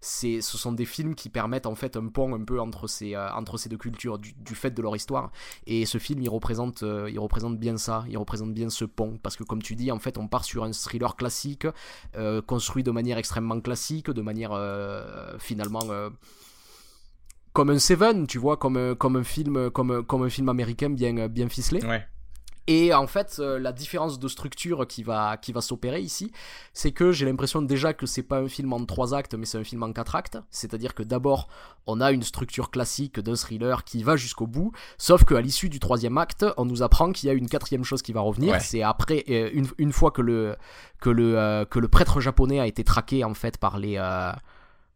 c'est 0.00 0.40
ce 0.40 0.56
sont 0.56 0.72
des 0.72 0.84
films 0.84 1.14
qui 1.18 1.28
permettent 1.28 1.66
en 1.66 1.74
fait 1.74 1.96
un 1.96 2.06
pont 2.06 2.34
un 2.34 2.44
peu 2.44 2.60
entre 2.60 2.86
ces, 2.86 3.14
euh, 3.14 3.30
entre 3.32 3.58
ces 3.58 3.68
deux 3.68 3.76
cultures 3.76 4.18
du, 4.18 4.54
fait 4.54 4.70
de 4.70 4.80
leur 4.80 4.94
histoire. 4.94 5.32
Et 5.66 5.84
ce 5.84 5.98
film, 5.98 6.22
il 6.22 6.28
représente, 6.28 6.84
euh, 6.84 7.10
il 7.10 7.18
représente 7.18 7.58
bien 7.58 7.76
ça, 7.76 8.04
il 8.08 8.16
représente 8.16 8.54
bien 8.54 8.70
ce 8.70 8.84
pont. 8.84 9.18
Parce 9.22 9.36
que 9.36 9.42
comme 9.42 9.60
tu 9.60 9.74
dis, 9.74 9.90
en 9.90 9.98
fait, 9.98 10.16
on 10.16 10.28
part 10.28 10.44
sur 10.44 10.62
un 10.64 10.70
thriller 10.70 11.16
classique, 11.16 11.66
euh, 12.16 12.40
construit 12.40 12.84
de 12.84 12.92
manière 12.92 13.18
extrêmement 13.18 13.60
classique, 13.60 14.10
de 14.10 14.22
manière 14.22 14.52
finalement 15.38 15.82
comme 17.52 17.70
un 17.70 17.78
Seven, 17.78 18.26
tu 18.26 18.38
vois, 18.38 18.56
comme, 18.56 18.94
comme 18.94 19.16
un 19.16 19.24
film, 19.24 19.70
comme, 19.70 20.04
comme 20.04 20.22
un 20.22 20.28
film 20.28 20.48
américain 20.48 20.90
bien, 20.90 21.26
bien 21.28 21.48
ficelé. 21.48 21.80
Et 22.68 22.92
en 22.92 23.06
fait, 23.06 23.38
euh, 23.38 23.58
la 23.58 23.72
différence 23.72 24.18
de 24.18 24.28
structure 24.28 24.86
qui 24.86 25.02
va, 25.02 25.38
qui 25.38 25.52
va 25.52 25.62
s'opérer 25.62 26.00
ici, 26.00 26.30
c'est 26.74 26.92
que 26.92 27.12
j'ai 27.12 27.24
l'impression 27.24 27.62
déjà 27.62 27.94
que 27.94 28.04
c'est 28.04 28.22
pas 28.22 28.38
un 28.38 28.46
film 28.46 28.74
en 28.74 28.84
trois 28.84 29.14
actes, 29.14 29.34
mais 29.34 29.46
c'est 29.46 29.56
un 29.56 29.64
film 29.64 29.82
en 29.82 29.92
quatre 29.94 30.14
actes. 30.14 30.38
C'est-à-dire 30.50 30.94
que 30.94 31.02
d'abord, 31.02 31.48
on 31.86 32.02
a 32.02 32.12
une 32.12 32.22
structure 32.22 32.70
classique 32.70 33.20
d'un 33.20 33.36
thriller 33.36 33.84
qui 33.84 34.02
va 34.02 34.16
jusqu'au 34.16 34.46
bout, 34.46 34.72
sauf 34.98 35.24
qu'à 35.24 35.40
l'issue 35.40 35.70
du 35.70 35.80
troisième 35.80 36.18
acte, 36.18 36.44
on 36.58 36.66
nous 36.66 36.82
apprend 36.82 37.10
qu'il 37.10 37.28
y 37.28 37.30
a 37.30 37.32
une 37.32 37.48
quatrième 37.48 37.84
chose 37.84 38.02
qui 38.02 38.12
va 38.12 38.20
revenir. 38.20 38.60
C'est 38.60 38.82
après, 38.82 39.24
euh, 39.30 39.48
une, 39.54 39.66
une, 39.78 39.92
fois 39.92 40.10
que 40.10 40.20
le, 40.20 40.54
que, 41.00 41.08
le, 41.08 41.38
euh, 41.38 41.64
que 41.64 41.78
le 41.78 41.88
prêtre 41.88 42.20
japonais 42.20 42.60
a 42.60 42.66
été 42.66 42.84
traqué 42.84 43.24
en 43.24 43.32
fait 43.32 43.56
par 43.56 43.78
les 43.78 43.96
euh, 43.96 44.32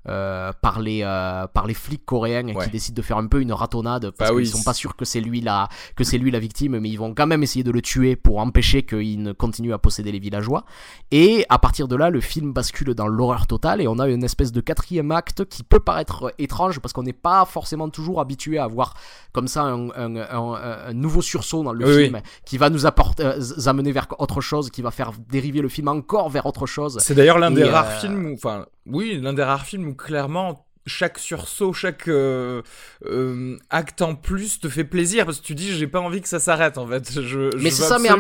par 0.05 0.81
les 0.81 1.03
euh, 1.05 1.47
par 1.47 1.67
les 1.67 1.75
flics 1.75 2.05
coréens 2.05 2.53
qui 2.55 2.71
décident 2.71 2.97
de 2.97 3.03
faire 3.03 3.19
un 3.19 3.27
peu 3.27 3.41
une 3.41 3.53
ratonnade 3.53 4.11
parce 4.11 4.31
bah 4.31 4.37
qu'ils 4.37 4.49
sont 4.49 4.63
pas 4.63 4.75
sûrs 4.75 4.97
que 4.97 5.05
c'est 5.05 5.21
lui 5.21 5.41
la 5.41 5.69
que 5.97 6.05
c'est 6.05 6.19
lui 6.19 6.31
la 6.31 6.41
victime 6.41 6.79
mais 6.79 6.89
ils 6.89 6.97
vont 6.97 7.15
quand 7.15 7.27
même 7.27 7.43
essayer 7.43 7.63
de 7.63 7.71
le 7.71 7.81
tuer 7.81 8.17
pour 8.17 8.39
empêcher 8.39 8.83
qu'il 8.83 9.23
ne 9.23 9.33
continue 9.33 9.73
à 9.73 9.79
posséder 9.79 10.13
les 10.13 10.19
villageois. 10.19 10.65
Et 11.11 11.47
à 11.49 11.59
partir 11.59 11.89
de 11.89 11.97
là 11.97 12.11
le 12.11 12.21
film 12.21 12.53
bascule 12.53 12.95
dans 12.95 13.07
l'horreur 13.07 13.47
totale 13.47 13.81
et 13.81 13.87
on 13.87 13.99
a 13.99 14.09
une 14.09 14.25
espèce 14.25 14.53
de 14.53 14.61
quatrième 14.61 15.13
acte 15.13 15.45
qui 15.45 15.63
peut 15.63 15.81
paraître 15.81 16.35
étrange 16.39 16.81
parce 16.81 16.93
qu'on 16.93 17.03
n'est 17.05 17.13
pas 17.13 17.45
forcément 17.45 17.89
toujours 17.89 18.21
habitué 18.21 18.59
à 18.59 18.67
voir 18.67 18.95
comme 19.33 19.49
ça 19.49 19.63
un, 19.63 19.89
un, 19.91 20.17
un, 20.17 20.93
nouveau 20.93 21.23
sursaut 21.23 21.63
dans 21.63 21.73
le 21.73 21.87
film 21.99 22.21
qui 22.45 22.59
va 22.59 22.71
nous 22.71 22.87
apporter 22.87 23.25
euh, 23.25 23.41
amener 23.67 23.93
vers 23.93 24.09
autre 24.19 24.41
chose 24.41 24.71
qui 24.71 24.83
va 24.83 24.91
faire 24.91 25.13
dériver 25.31 25.61
le 25.61 25.69
film 25.69 25.89
encore 25.89 26.29
vers 26.29 26.47
autre 26.47 26.67
chose. 26.67 26.99
C'est 27.01 27.15
d'ailleurs 27.15 27.39
l'un 27.39 27.51
des 27.51 27.65
rares 27.65 27.93
films 28.01 28.33
enfin 28.35 28.67
oui 28.87 29.19
l'un 29.21 29.33
des 29.33 29.45
rares 29.45 29.65
films 29.65 29.92
clairement 29.93 30.67
chaque 30.87 31.19
sursaut, 31.19 31.73
chaque 31.73 32.09
euh, 32.09 32.63
euh, 33.07 33.57
acte 33.71 34.03
en 34.03 34.15
plus 34.15 34.61
te 34.61 34.69
fait 34.69 34.85
plaisir 34.85 35.25
parce 35.25 35.41
que 35.41 35.45
tu 35.45 35.55
dis 35.55 35.73
j'ai 35.73 35.87
pas 35.87 36.01
envie 36.01 36.21
que 36.21 36.29
ça 36.29 36.41
s'arrête 36.41 36.79
en 36.79 36.87
fait. 36.87 37.13
Je, 37.23 37.57
mais 37.59 37.71
c'est 37.71 37.83
ça, 37.85 37.99
mais 37.99 38.11
en, 38.11 38.17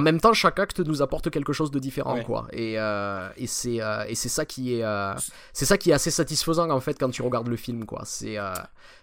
même 0.00 0.20
temps, 0.20 0.32
chaque 0.32 0.58
acte 0.58 0.80
nous 0.80 1.02
apporte 1.02 1.30
quelque 1.30 1.52
chose 1.52 1.70
de 1.70 1.78
différent, 1.78 2.20
quoi. 2.22 2.46
Et, 2.52 2.74
euh, 2.78 3.28
et 3.36 3.46
c'est 3.46 3.80
euh, 3.80 4.04
et 4.08 4.14
c'est 4.14 4.28
ça 4.28 4.44
qui 4.44 4.74
est 4.74 4.84
euh, 4.84 5.14
c'est 5.52 5.64
ça 5.64 5.78
qui 5.78 5.90
est 5.90 5.92
assez 5.92 6.10
satisfaisant 6.10 6.68
en 6.70 6.80
fait 6.80 6.98
quand 6.98 7.10
tu 7.10 7.22
regardes 7.22 7.48
le 7.48 7.56
film, 7.56 7.84
quoi. 7.84 8.02
C'est 8.04 8.36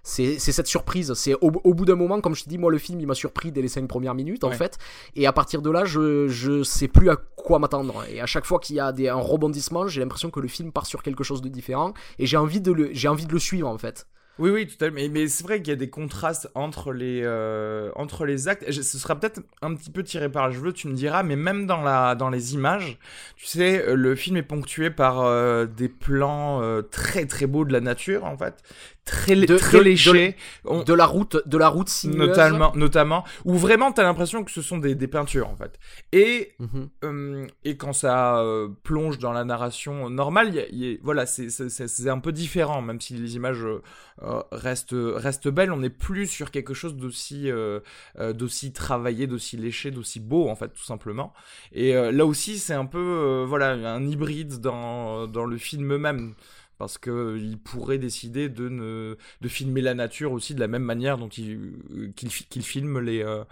c'est 0.04 0.38
cette 0.39 0.67
surprise. 0.67 1.13
C'est 1.13 1.36
au, 1.41 1.51
bout 1.51 1.86
d'un 1.86 1.95
moment, 1.95 2.19
comme 2.21 2.36
je 2.36 2.43
te 2.43 2.49
dis, 2.49 2.58
moi 2.58 2.71
le 2.71 2.77
film 2.77 2.99
il 2.99 3.08
m'a 3.08 3.15
surpris 3.15 3.51
dès 3.51 3.62
les 3.62 3.67
5 3.67 3.88
premières 3.88 4.15
minutes 4.15 4.43
en 4.43 4.51
fait. 4.51 4.77
Et 5.15 5.27
à 5.27 5.34
partir 5.34 5.62
de 5.62 5.69
là, 5.69 5.86
je 5.86 6.27
je 6.27 6.63
sais 6.63 6.88
plus 6.88 7.10
à 7.10 7.15
quoi 7.15 7.60
m'attendre. 7.60 8.04
Et 8.10 8.21
à 8.21 8.25
chaque 8.25 8.45
fois 8.45 8.60
qu'il 8.60 8.75
y 8.75 8.80
a 8.80 8.91
des, 8.91 9.08
un 9.10 9.15
rebondissement, 9.15 9.88
j'ai 9.88 10.01
l'impression 10.01 10.30
que 10.30 10.39
le 10.39 10.47
film 10.47 10.71
part 10.71 10.86
sur 10.86 11.04
quelque 11.04 11.23
chose 11.23 11.41
de 11.41 11.49
différent 11.49 11.93
et 12.19 12.25
j'ai 12.25 12.38
envie 12.38 12.62
de 12.62 12.71
le 12.71 12.89
j'ai 12.93 13.08
envie 13.08 13.25
de 13.25 13.34
le 13.34 13.39
suivre 13.39 13.67
en 13.67 13.77
fait. 13.77 14.08
Oui, 14.41 14.49
oui, 14.49 14.65
tout 14.65 14.84
à 14.84 14.88
fait. 14.88 14.91
Mais, 14.91 15.08
mais 15.08 15.27
c'est 15.27 15.43
vrai 15.43 15.60
qu'il 15.62 15.67
y 15.67 15.71
a 15.71 15.75
des 15.75 15.91
contrastes 15.91 16.49
entre 16.56 16.93
les, 16.93 17.21
euh, 17.23 17.91
entre 17.95 18.25
les 18.25 18.47
actes. 18.47 18.71
ce 18.71 18.82
sera 18.82 19.19
peut-être 19.19 19.39
un 19.62 19.75
petit 19.75 19.91
peu 19.91 20.01
tiré 20.01 20.32
par 20.32 20.47
le 20.47 20.56
cheveux, 20.56 20.73
tu 20.73 20.88
me 20.88 20.95
diras, 20.95 21.21
mais 21.21 21.36
même 21.36 21.67
dans, 21.67 21.84
la, 21.84 22.15
dans 22.15 22.32
les 22.32 22.56
images, 22.56 22.97
tu 23.36 23.45
sais, 23.45 23.88
euh, 23.88 23.93
le 23.93 24.15
film 24.15 24.38
est 24.38 24.41
ponctué 24.41 24.89
par 24.89 25.19
euh, 25.21 25.67
des 25.67 25.89
plans 25.89 26.60
très 26.89 27.27
très 27.27 27.45
beaux 27.45 27.65
de 27.65 27.71
la 27.73 27.82
nature, 27.82 28.25
en 28.25 28.36
fait, 28.36 28.63
très, 29.05 29.35
de, 29.35 29.57
très 29.57 29.83
léché. 29.83 30.35
De, 30.65 30.93
la 30.93 31.05
route, 31.05 31.37
de 31.45 31.57
la 31.57 31.69
route 31.69 31.89
sinueuse. 31.89 32.29
Notamment, 32.29 32.71
notamment, 32.75 33.23
où 33.45 33.55
vraiment 33.55 33.91
t'as 33.91 34.03
l'impression 34.03 34.43
que 34.43 34.51
ce 34.51 34.61
sont 34.61 34.77
des, 34.77 34.95
des 34.95 35.07
peintures 35.07 35.49
en 35.49 35.55
fait. 35.55 35.79
Et 36.11 36.53
mhm. 36.59 36.89
euh, 37.03 37.47
et 37.63 37.77
quand 37.77 37.93
ça 37.93 38.39
euh, 38.39 38.69
plonge 38.83 39.17
dans 39.17 39.31
la 39.31 39.43
narration 39.43 40.09
normale, 40.09 40.53
y 40.71 40.99
voilà, 41.01 41.25
c'est 41.25 41.49
c'est 41.49 42.09
un 42.09 42.19
peu 42.19 42.31
différent, 42.31 42.81
même 42.81 43.01
si 43.01 43.13
les 43.13 43.35
images 43.35 43.65
euh, 43.65 44.41
restent 44.51 44.95
restent 44.95 45.47
belles. 45.47 45.71
On 45.71 45.77
n'est 45.77 45.89
plus 45.89 46.27
sur 46.27 46.51
quelque 46.51 46.73
chose 46.73 46.95
d'aussi 46.95 47.49
d'aussi 48.19 48.71
travaillé, 48.71 49.27
d'aussi 49.27 49.57
léché, 49.57 49.91
d'aussi 49.91 50.19
beau 50.19 50.47
en 50.49 50.55
fait, 50.55 50.69
tout 50.69 50.83
simplement. 50.83 51.33
Et 51.71 51.93
là 51.93 52.25
aussi, 52.25 52.59
c'est 52.59 52.73
un 52.73 52.85
peu 52.85 53.43
voilà 53.47 53.71
un 53.71 54.05
hybride 54.07 54.59
dans 54.59 55.27
dans 55.27 55.45
le 55.45 55.57
film 55.57 55.97
même 55.97 56.35
parce 56.81 56.97
qu'il 56.97 57.59
pourrait 57.63 57.99
décider 57.99 58.49
de, 58.49 58.67
ne, 58.67 59.15
de 59.41 59.47
filmer 59.47 59.81
la 59.81 59.93
nature 59.93 60.31
aussi 60.31 60.55
de 60.55 60.59
la 60.59 60.67
même 60.67 60.81
manière 60.81 61.19
dont 61.19 61.27
il, 61.27 61.73
qu'il, 62.15 62.63
filme 62.63 62.99
les, 62.99 63.21
euh, 63.21 63.43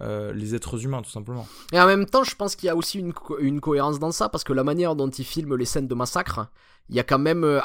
euh, 0.00 0.32
les 0.32 0.54
êtres 0.54 0.82
humains, 0.86 1.02
tout 1.02 1.10
simplement. 1.10 1.46
Et 1.74 1.78
en 1.78 1.84
même 1.86 2.06
temps, 2.06 2.24
je 2.24 2.34
pense 2.34 2.56
qu'il 2.56 2.68
y 2.68 2.70
a 2.70 2.76
aussi 2.76 2.98
une, 2.98 3.60
cohérence 3.60 3.98
dans 3.98 4.10
ça, 4.10 4.30
parce 4.30 4.42
que 4.42 4.54
la 4.54 4.64
manière 4.64 4.96
dont 4.96 5.10
il 5.10 5.24
filme 5.26 5.54
les 5.54 5.66
scènes 5.66 5.86
de 5.86 5.94
massacre, 5.94 6.48
il 6.88 6.96
y 6.96 6.98
a 6.98 7.04
quand 7.04 7.18
même 7.18 7.44
euh, 7.44 7.60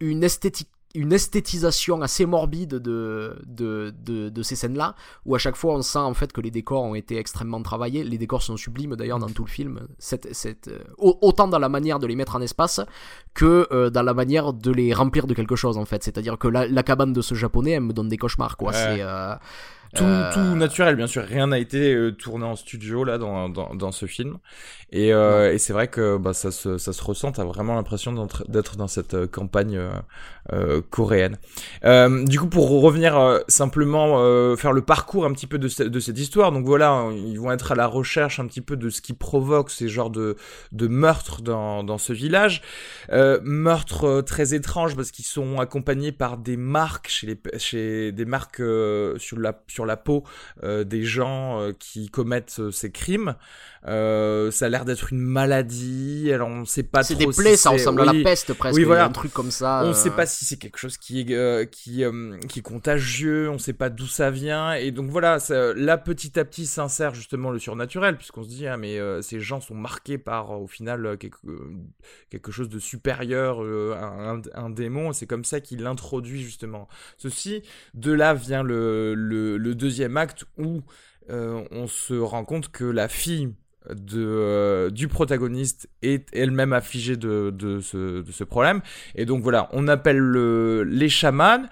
une 0.00 0.22
esthétique 0.22 0.68
une 0.94 1.12
esthétisation 1.12 2.00
assez 2.00 2.24
morbide 2.24 2.76
de, 2.76 3.36
de, 3.46 3.92
de, 4.00 4.42
ces 4.42 4.56
scènes-là, 4.56 4.94
où 5.26 5.34
à 5.34 5.38
chaque 5.38 5.56
fois 5.56 5.74
on 5.74 5.82
sent 5.82 5.98
en 5.98 6.14
fait 6.14 6.32
que 6.32 6.40
les 6.40 6.50
décors 6.50 6.82
ont 6.82 6.94
été 6.94 7.18
extrêmement 7.18 7.62
travaillés. 7.62 8.04
Les 8.04 8.18
décors 8.18 8.42
sont 8.42 8.56
sublimes 8.56 8.96
d'ailleurs 8.96 9.18
dans 9.18 9.28
tout 9.28 9.44
le 9.44 9.50
film, 9.50 9.86
cette, 9.98 10.34
cette, 10.34 10.68
euh, 10.68 10.82
autant 10.98 11.46
dans 11.46 11.58
la 11.58 11.68
manière 11.68 11.98
de 11.98 12.06
les 12.06 12.16
mettre 12.16 12.36
en 12.36 12.40
espace 12.40 12.80
que 13.34 13.68
euh, 13.70 13.90
dans 13.90 14.02
la 14.02 14.14
manière 14.14 14.52
de 14.52 14.70
les 14.70 14.94
remplir 14.94 15.26
de 15.26 15.34
quelque 15.34 15.56
chose 15.56 15.76
en 15.76 15.84
fait. 15.84 16.02
C'est-à-dire 16.02 16.38
que 16.38 16.48
la, 16.48 16.82
cabane 16.82 17.12
de 17.12 17.20
ce 17.20 17.34
japonais, 17.34 17.72
elle 17.72 17.82
me 17.82 17.92
donne 17.92 18.08
des 18.08 18.16
cauchemars 18.16 18.56
quoi. 18.56 18.72
C'est. 18.72 19.02
Euh, 19.02 19.34
tout, 19.94 20.04
tout, 20.32 20.54
naturel, 20.56 20.96
bien 20.96 21.06
sûr. 21.06 21.22
Rien 21.22 21.48
n'a 21.48 21.58
été 21.58 21.96
tourné 22.18 22.44
en 22.44 22.56
studio 22.56 23.04
là 23.04 23.18
dans, 23.18 23.48
dans, 23.48 23.74
dans 23.74 23.92
ce 23.92 24.06
film. 24.06 24.38
Et, 24.90 25.12
euh, 25.12 25.52
et 25.52 25.58
c'est 25.58 25.74
vrai 25.74 25.88
que 25.88 26.16
bah, 26.16 26.32
ça, 26.32 26.50
se, 26.50 26.78
ça 26.78 26.94
se 26.94 27.04
ressent, 27.04 27.32
t'as 27.32 27.44
vraiment 27.44 27.74
l'impression 27.74 28.14
d'être 28.48 28.76
dans 28.76 28.88
cette 28.88 29.12
euh, 29.12 29.26
campagne 29.26 29.76
euh, 29.76 29.90
euh, 30.52 30.80
coréenne. 30.88 31.36
Euh, 31.84 32.24
du 32.24 32.40
coup, 32.40 32.46
pour 32.46 32.70
revenir 32.80 33.18
euh, 33.18 33.40
simplement 33.48 34.16
faire 34.56 34.72
le 34.72 34.80
parcours 34.80 35.26
un 35.26 35.32
petit 35.32 35.46
peu 35.46 35.58
de, 35.58 35.68
de, 35.88 36.00
cette 36.00 36.18
histoire, 36.18 36.52
donc 36.52 36.64
voilà, 36.64 37.06
ils 37.12 37.38
vont 37.38 37.52
être 37.52 37.72
à 37.72 37.74
la 37.74 37.86
recherche 37.86 38.40
un 38.40 38.46
petit 38.46 38.62
peu 38.62 38.76
de 38.76 38.88
ce 38.88 39.02
qui 39.02 39.12
provoque 39.12 39.70
ces 39.70 39.88
genres 39.88 40.08
de, 40.10 40.36
de 40.72 40.86
meurtres 40.88 41.42
dans, 41.42 41.84
dans 41.84 41.98
ce 41.98 42.14
village. 42.14 42.62
meurtres 43.10 44.22
très 44.22 44.54
étranges 44.54 44.96
parce 44.96 45.10
qu'ils 45.10 45.26
sont 45.26 45.60
accompagnés 45.60 46.12
par 46.12 46.38
des 46.38 46.56
marques 46.56 47.08
chez 47.08 47.26
les 47.26 47.58
chez 47.58 48.12
des 48.12 48.24
marques 48.24 48.62
sur 49.18 49.38
la 49.38 49.62
sur 49.66 49.77
la 49.86 49.96
peau 49.96 50.24
des 50.62 51.04
gens 51.04 51.72
qui 51.78 52.08
commettent 52.08 52.60
ces 52.70 52.90
crimes. 52.90 53.34
Euh, 53.86 54.50
ça 54.50 54.66
a 54.66 54.68
l'air 54.68 54.84
d'être 54.84 55.12
une 55.12 55.20
maladie. 55.20 56.30
Alors 56.32 56.48
on 56.48 56.64
sait 56.64 56.82
pas 56.82 57.02
trop. 57.02 57.08
C'est 57.08 57.14
des 57.14 57.26
plaies, 57.26 57.56
ça 57.56 57.70
ressemble 57.70 58.02
à 58.02 58.06
la 58.06 58.22
peste 58.24 58.52
presque. 58.54 58.76
Oui, 58.76 58.84
voilà. 58.84 59.04
Un 59.04 59.10
truc 59.10 59.32
comme 59.32 59.50
ça. 59.50 59.82
On 59.84 59.94
sait 59.94 60.10
euh. 60.10 60.12
pas 60.12 60.26
si 60.26 60.44
c'est 60.44 60.56
quelque 60.56 60.78
chose 60.78 60.98
qui 60.98 61.20
est 61.20 61.32
euh, 61.32 61.64
qui 61.64 62.04
qui 62.48 62.58
est 62.58 62.62
contagieux. 62.62 63.48
On 63.50 63.58
sait 63.58 63.72
pas 63.72 63.88
d'où 63.90 64.06
ça 64.06 64.30
vient. 64.30 64.74
Et 64.74 64.90
donc 64.90 65.10
voilà, 65.10 65.38
ça, 65.38 65.74
là 65.74 65.96
petit 65.96 66.38
à 66.38 66.44
petit 66.44 66.66
s'insère 66.66 67.14
justement 67.14 67.50
le 67.50 67.58
surnaturel 67.58 68.16
puisqu'on 68.16 68.42
se 68.42 68.48
dit 68.48 68.66
ah 68.66 68.76
mais 68.76 68.98
ces 69.22 69.40
gens 69.40 69.60
sont 69.60 69.74
marqués 69.74 70.18
par 70.18 70.60
au 70.60 70.66
final 70.66 71.16
quelque 71.18 71.38
quelque 72.30 72.50
chose 72.50 72.68
de 72.68 72.78
supérieur, 72.78 73.60
un, 73.60 74.42
un, 74.54 74.70
démon. 74.70 75.12
C'est 75.12 75.26
comme 75.26 75.44
ça 75.44 75.60
qu'il 75.60 75.86
introduit 75.86 76.42
justement 76.42 76.88
ceci. 77.16 77.62
De 77.94 78.12
là 78.12 78.34
vient 78.34 78.62
le 78.62 79.14
le, 79.14 79.56
le 79.56 79.67
deuxième 79.74 80.16
acte 80.16 80.44
où 80.56 80.82
on 81.30 81.86
se 81.86 82.14
rend 82.14 82.44
compte 82.46 82.70
que 82.70 82.84
la 82.84 83.06
fille 83.06 83.52
de, 83.94 84.24
euh, 84.24 84.90
du 84.90 85.08
protagoniste 85.08 85.88
est 86.02 86.28
elle-même 86.34 86.72
affligée 86.72 87.16
de, 87.16 87.50
de, 87.50 87.80
ce, 87.80 88.44
problème. 88.44 88.80
Et 89.14 89.24
donc 89.24 89.42
voilà, 89.42 89.68
on 89.72 89.88
appelle 89.88 90.18
le, 90.18 90.84
les 90.84 91.08
chamans. 91.08 91.64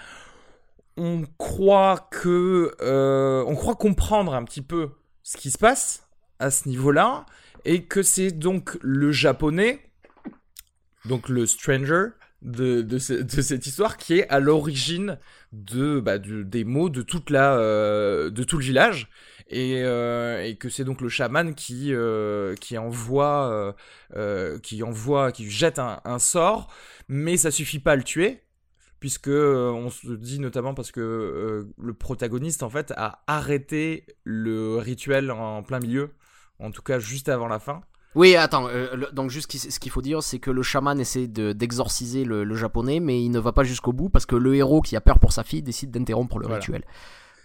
On 0.97 1.25
croit 1.37 2.09
que, 2.11 2.73
euh, 2.81 3.45
on 3.47 3.55
croit 3.55 3.75
comprendre 3.75 4.35
un 4.35 4.45
petit 4.45 4.63
peu 4.63 4.91
ce 5.23 5.37
qui 5.37 5.51
se 5.51 5.59
passe 5.59 6.09
à 6.39 6.51
ce 6.51 6.69
niveau-là, 6.69 7.27
et 7.65 7.85
que 7.85 8.03
c'est 8.03 8.31
donc 8.31 8.79
le 8.81 9.11
japonais, 9.13 9.81
donc 11.05 11.29
le 11.29 11.47
stranger 11.47 12.09
de, 12.43 12.99
cette 12.99 13.67
histoire 13.67 13.97
qui 13.97 14.19
est 14.19 14.29
à 14.29 14.41
l'origine 14.41 15.19
de, 15.53 16.01
bah, 16.01 16.19
de, 16.19 16.43
des 16.43 16.65
mots 16.65 16.89
de 16.89 17.03
toute 17.03 17.31
la, 17.31 17.55
euh, 17.57 18.31
de 18.31 18.43
tout 18.45 18.59
le 18.59 18.65
village. 18.65 19.09
Et, 19.49 19.83
euh, 19.85 20.43
et 20.45 20.57
que 20.57 20.69
c'est 20.69 20.83
donc 20.85 21.01
le 21.01 21.09
chaman 21.09 21.55
qui 21.55 21.95
euh, 21.95 22.57
envoie 22.79 23.77
qui 24.63 24.83
envoie 24.83 25.31
qui 25.31 25.49
jette 25.49 25.79
un, 25.79 26.19
sort 26.19 26.73
mais 27.09 27.37
ça 27.37 27.53
suffit 27.53 27.79
pas 27.79 27.93
à 27.93 27.97
le 27.97 28.03
tuer 28.03 28.43
puisque 28.99 29.29
on 29.29 29.89
se 29.89 30.15
dit 30.15 30.41
notamment 30.41 30.75
parce 30.75 30.91
que 30.91 31.69
le 31.79 31.95
protagoniste 31.95 32.65
en 32.65 32.71
fait 32.71 32.93
a 32.97 33.23
arrêté 33.29 34.07
le 34.25 34.79
rituel 34.79 35.31
en 35.31 35.63
plein 35.63 35.79
milieu 35.79 36.11
en 36.59 36.73
tout 36.73 36.83
cas 36.83 36.99
juste 36.99 37.29
avant 37.29 37.47
la 37.47 37.61
fin 37.61 37.83
oui, 38.17 38.35
attends, 38.35 38.69
donc 39.13 39.31
juste 39.31 39.55
ce 39.57 39.79
qu'il 39.79 39.93
faut 39.93 40.03
dire, 40.03 40.23
c'est 40.23 40.39
que 40.39 40.51
le 40.51 40.63
chaman 40.63 40.99
essaie 40.99 41.29
d'exorciser 41.29 42.25
le, 42.25 42.45
le, 42.45 42.57
japonais, 42.57 42.99
mais 42.99 43.23
il 43.23 43.31
ne 43.31 43.39
va 43.39 43.53
pas 43.53 43.63
jusqu'au 43.63 43.93
bout 43.93 44.09
parce 44.09 44.27
que 44.27 44.35
le 44.35 44.57
héros 44.57 44.81
qui 44.81 44.97
a 44.97 45.01
peur 45.01 45.19
pour 45.19 45.33
sa 45.33 45.45
fille 45.45 45.63
décide 45.63 45.91
d'interrompre 45.91 46.39
le 46.39 46.47
rituel. 46.47 46.83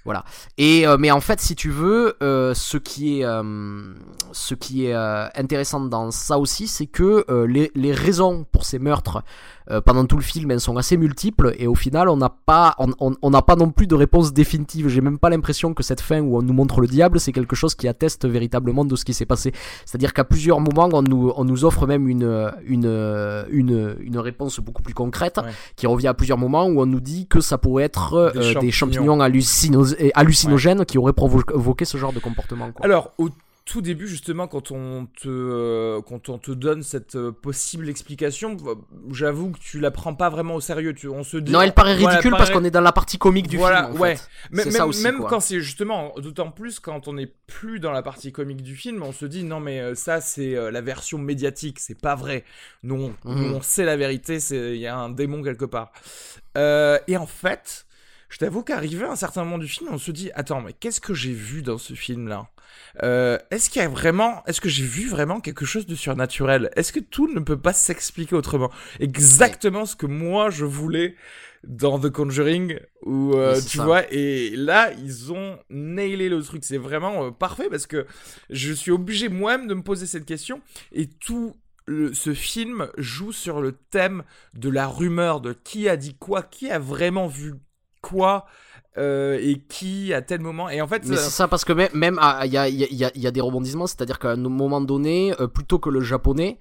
Voilà. 0.04 0.24
Et 0.58 0.88
euh, 0.88 0.98
mais 0.98 1.12
en 1.12 1.22
fait, 1.22 1.40
si 1.40 1.56
tu 1.56 1.70
veux, 1.70 2.18
euh, 2.24 2.54
ce 2.56 2.78
qui 2.78 3.20
est 3.20 3.26
euh, 3.26 3.94
ce 4.32 4.56
qui 4.56 4.86
est 4.86 4.94
intéressant 4.94 5.82
dans 5.82 6.10
ça 6.12 6.40
aussi, 6.40 6.68
c'est 6.68 6.88
que 6.88 7.26
les, 7.48 7.72
les 7.76 7.94
raisons 7.94 8.46
pour 8.52 8.66
ces 8.66 8.80
meurtres 8.80 9.24
euh, 9.70 9.82
pendant 9.82 10.06
tout 10.06 10.18
le 10.18 10.24
film, 10.24 10.52
elles 10.52 10.60
sont 10.60 10.78
assez 10.78 10.98
multiples 10.98 11.54
et 11.58 11.68
au 11.68 11.76
final, 11.76 12.10
on 12.10 12.18
n'a 12.18 12.30
pas, 12.30 12.76
on 12.78 13.30
n'a 13.30 13.42
pas 13.42 13.56
non 13.56 13.72
plus 13.72 13.88
de 13.88 13.96
réponse 13.96 14.34
définitive. 14.34 14.88
J'ai 14.88 15.02
même 15.02 15.20
pas 15.20 15.30
l'impression 15.30 15.74
que 15.74 15.84
cette 15.84 16.02
fin 16.02 16.22
où 16.22 16.38
on 16.38 16.42
nous 16.42 16.54
montre 16.54 16.82
le 16.82 16.88
diable, 16.88 17.20
c'est 17.20 17.32
quelque 17.32 17.56
chose 17.56 17.76
qui 17.76 17.88
atteste 17.88 18.28
véritablement 18.28 18.86
de 18.86 18.96
ce 18.96 19.06
qui 19.06 19.14
s'est 19.14 19.26
passé. 19.26 19.52
C'est-à-dire 19.86 20.14
qu'à 20.14 20.24
plusieurs 20.24 20.60
moments, 20.60 20.90
on 20.94 21.02
nous, 21.02 21.32
on 21.36 21.46
nous 21.46 21.66
offre 21.66 21.86
même 21.88 22.08
une, 22.08 22.52
une, 22.66 23.46
une, 23.50 23.96
une 24.00 24.18
réponse 24.18 24.60
beaucoup 24.60 24.82
plus 24.82 24.94
concrète 24.94 25.40
qui 25.76 25.88
revient 25.88 26.08
à 26.08 26.14
plusieurs 26.14 26.38
moments 26.38 26.66
où 26.66 26.82
on 26.82 26.86
nous 26.86 27.00
dit 27.00 27.28
que 27.28 27.42
ça 27.42 27.58
pourrait 27.58 27.84
être 27.84 28.32
des, 28.34 28.40
euh, 28.40 28.72
champignons, 28.72 29.20
hallucinogènes 29.20 30.86
qui 30.86 30.98
auraient 30.98 31.14
provoqué 31.14 31.86
ce 31.86 31.98
genre 31.98 32.14
de 32.14 32.20
comportement. 32.20 32.70
Alors, 32.82 33.12
au 33.18 33.30
tout 33.64 33.82
début, 33.82 34.08
justement, 34.08 34.48
quand 34.48 34.72
on 34.72 35.06
te, 35.06 35.28
euh, 35.30 36.02
quand 36.02 36.30
on 36.30 36.38
te 36.40 36.52
donne 36.52 36.82
cette 36.82 37.16
euh, 37.16 37.32
possible 37.32 37.90
explication, 37.90 38.58
j'avoue 39.12 39.52
que 39.52 39.60
tu 39.60 39.80
la 39.80 39.92
prends 39.92 40.16
pas 40.16 40.30
vraiment 40.30 40.56
au 40.56 40.62
sérieux. 40.62 40.94
Tu, 40.94 41.08
on 41.08 41.24
se 41.24 41.38
dit, 41.38 41.52
non, 41.52 41.62
elle 41.62 41.74
paraît 41.74 41.94
ridicule 41.94 42.32
parce 42.32 42.50
qu'on 42.50 42.64
est 42.64 42.72
dans 42.72 42.82
la 42.82 42.92
partie 42.92 43.18
comique 43.18 43.48
du 43.48 43.58
voilà, 43.58 43.88
film. 43.90 44.02
ouais. 44.02 44.18
Mais, 44.50 44.66
même, 44.66 44.74
ça 44.74 44.88
aussi, 44.88 45.04
même 45.04 45.24
quand 45.30 45.40
c'est 45.40 45.60
justement, 45.62 46.14
d'autant 46.18 46.52
plus 46.52 46.80
quand 46.80 47.08
on 47.08 47.14
n'est 47.14 47.32
plus 47.48 47.80
dans 47.80 47.92
la 47.92 48.02
partie 48.02 48.32
comique 48.32 48.64
du 48.64 48.76
film, 48.76 49.04
on 49.04 49.12
se 49.12 49.26
dit 49.26 49.44
non 49.44 49.60
mais 49.60 49.80
euh, 49.80 49.96
ça 49.96 50.22
c'est 50.22 50.56
la 50.72 50.82
version 50.82 51.18
médiatique, 51.18 51.80
c'est 51.80 52.00
pas 52.00 52.16
vrai. 52.16 52.44
Nous 52.84 52.96
on, 52.96 53.30
Mhm. 53.30 53.42
nous, 53.42 53.56
on 53.56 53.62
sait 53.62 53.86
la 53.86 53.96
vérité, 53.98 54.40
c'est 54.40 54.76
il 54.76 54.82
y 54.82 54.88
a 54.88 54.98
un 54.98 55.10
démon 55.10 55.44
quelque 55.44 55.66
part. 55.66 55.92
Euh, 56.58 56.98
et 57.08 57.18
en 57.18 57.28
fait, 57.28 57.86
je 58.30 58.38
t'avoue 58.38 58.64
qu'arrivé 58.64 59.06
à 59.06 59.12
un 59.12 59.16
certain 59.16 59.44
moment 59.44 59.58
du 59.58 59.68
film, 59.68 59.90
on 59.92 59.98
se 59.98 60.12
dit 60.12 60.32
attends 60.34 60.62
mais 60.62 60.74
qu'est-ce 60.74 61.02
que 61.02 61.14
j'ai 61.14 61.34
vu 61.34 61.62
dans 61.62 61.78
ce 61.78 61.94
film 61.94 62.28
là 62.28 62.48
euh, 63.04 63.38
Est-ce 63.52 63.70
qu'il 63.70 63.82
y 63.82 63.86
a 63.86 63.88
vraiment, 63.88 64.44
est-ce 64.48 64.62
que 64.62 64.70
j'ai 64.70 64.84
vu 64.86 65.08
vraiment 65.10 65.40
quelque 65.40 65.66
chose 65.66 65.86
de 65.86 65.96
surnaturel? 65.96 66.70
Est-ce 66.76 66.92
que 66.94 67.00
tout 67.00 67.28
ne 67.34 67.40
peut 67.40 67.60
pas 67.60 67.74
s'expliquer 67.74 68.36
autrement? 68.36 68.72
Exactement 69.00 69.86
ce 69.86 69.96
que 69.96 70.06
moi 70.06 70.50
je 70.50 70.66
voulais 70.66 71.16
dans 71.64 72.00
The 72.00 72.10
Conjuring 72.10 72.80
où 73.04 73.34
euh, 73.36 73.56
Oui, 73.56 73.62
tu 73.62 73.78
ça. 73.78 73.84
vois 73.84 74.12
et 74.12 74.52
là 74.56 74.92
ils 74.94 75.32
ont 75.32 75.60
nailé 75.70 76.30
le 76.30 76.42
truc. 76.42 76.64
C'est 76.64 76.78
vraiment 76.78 77.26
euh, 77.26 77.32
parfait 77.32 77.70
parce 77.70 77.88
que 77.88 78.06
je 78.50 78.74
suis 78.74 78.92
obligé 78.92 79.30
moi-même 79.30 79.68
de 79.68 79.74
me 79.76 79.84
poser 79.84 80.06
cette 80.06 80.26
question 80.26 80.62
et 80.92 81.08
tout 81.08 81.56
le- 81.86 82.14
ce 82.14 82.34
film 82.34 82.88
joue 82.98 83.32
sur 83.32 83.62
le 83.62 83.74
thème 83.74 84.24
de 84.54 84.70
la 84.70 84.88
rumeur 84.88 85.42
de 85.42 85.54
qui 85.54 85.88
a 85.90 85.98
dit 85.98 86.16
quoi 86.16 86.42
qui 86.44 86.70
a 86.72 86.80
vraiment 86.80 87.28
vu 87.28 87.54
quoi 88.02 88.46
euh, 88.98 89.38
et 89.42 89.60
qui 89.70 90.14
à 90.14 90.22
tel 90.22 90.42
moment 90.42 90.70
et 90.70 90.82
en 90.82 90.88
fait 90.88 91.04
Mais 91.06 91.16
euh, 91.16 91.20
c'est 91.20 91.30
ça 91.30 91.48
parce 91.48 91.64
que 91.66 91.74
même- 91.74 91.92
même 91.94 92.18
ah, 92.22 92.42
il 92.46 92.52
y 92.52 92.58
a, 92.58 92.68
il 92.68 92.76
y, 92.76 92.84
a, 92.84 92.88
y 92.92 93.06
a- 93.06 93.12
y 93.16 93.28
a 93.28 93.32
des 93.32 93.42
rebondissements, 93.42 93.88
c'est-à-dire 93.88 94.20
qu'à 94.20 94.32
un 94.32 94.36
moment 94.36 94.82
donné, 94.82 95.34
euh, 95.40 95.48
plutôt 95.48 95.80
que 95.80 95.90
le 95.90 96.02
japonais, 96.02 96.58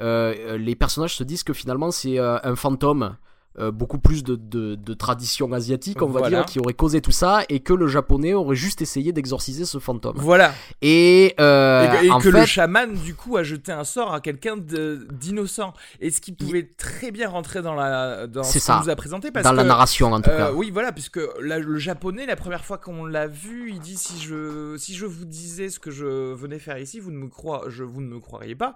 les 0.00 0.76
personnages 0.76 1.14
se 1.16 1.24
disent 1.24 1.42
que 1.44 1.52
finalement 1.52 1.90
c'est 1.90 2.18
un 2.18 2.56
fantôme. 2.56 3.16
Euh, 3.58 3.70
beaucoup 3.70 3.98
plus 3.98 4.24
de, 4.24 4.34
de, 4.36 4.74
de 4.74 4.94
tradition 4.94 5.52
asiatique, 5.52 6.02
on 6.02 6.06
va 6.06 6.20
Voilà. 6.20 6.38
dire, 6.38 6.46
qui 6.46 6.58
aurait 6.58 6.74
causé 6.74 7.00
tout 7.00 7.12
ça, 7.12 7.42
et 7.48 7.60
que 7.60 7.72
le 7.72 7.86
japonais 7.86 8.34
aurait 8.34 8.56
juste 8.56 8.82
essayé 8.82 9.12
d'exorciser 9.12 9.64
ce 9.64 9.78
fantôme. 9.78 10.16
voilà 10.18 10.52
Et, 10.82 11.34
euh, 11.40 11.84
et 11.84 11.88
que, 11.98 12.04
et 12.06 12.10
en 12.10 12.18
que 12.18 12.30
fait, 12.32 12.40
le 12.40 12.46
chaman 12.46 12.92
du 12.94 13.14
coup 13.14 13.36
a 13.36 13.42
jeté 13.42 13.70
un 13.72 13.84
sort 13.84 14.12
à 14.14 14.20
quelqu'un 14.20 14.56
d'innocent 14.56 15.72
et 16.00 16.10
ce 16.10 16.20
qui 16.20 16.32
pouvait 16.32 16.64
très 16.76 17.10
bien 17.10 17.28
rentrer 17.28 17.62
dans 17.62 17.74
la 17.74 18.26
dans 18.26 18.42
ce 18.42 18.58
qu'on 18.64 18.80
nous 18.80 18.90
a 18.90 18.96
présenté 18.96 19.30
parce 19.30 19.44
dans 19.44 19.50
que 19.52 19.56
la 19.56 19.64
narration 19.64 20.12
en 20.12 20.20
tout 20.20 20.30
Euh, 20.30 20.38
cas. 20.48 20.52
oui, 20.52 20.70
voilà, 20.70 20.92
puisque 20.92 21.20
la- 21.40 21.58
le 21.58 21.78
japonais, 21.78 22.26
la 22.26 22.36
première 22.36 22.64
fois 22.64 22.78
qu'on 22.78 23.04
l'a 23.04 23.26
vu, 23.26 23.70
il 23.70 23.80
dit 23.80 23.96
si 23.96 24.20
je 24.20 24.76
si 24.78 24.94
je 24.94 25.06
vous 25.06 25.24
disais 25.24 25.68
ce 25.68 25.78
que 25.78 25.90
je 25.90 26.32
venais 26.34 26.58
faire 26.58 26.78
ici, 26.78 27.00
vous 27.00 27.10
ne 27.10 27.18
me 27.18 27.28
croire, 27.28 27.70
je 27.70 27.84
vous 27.84 28.00
ne 28.00 28.08
me 28.08 28.20
croiriez 28.20 28.54
pas. 28.56 28.74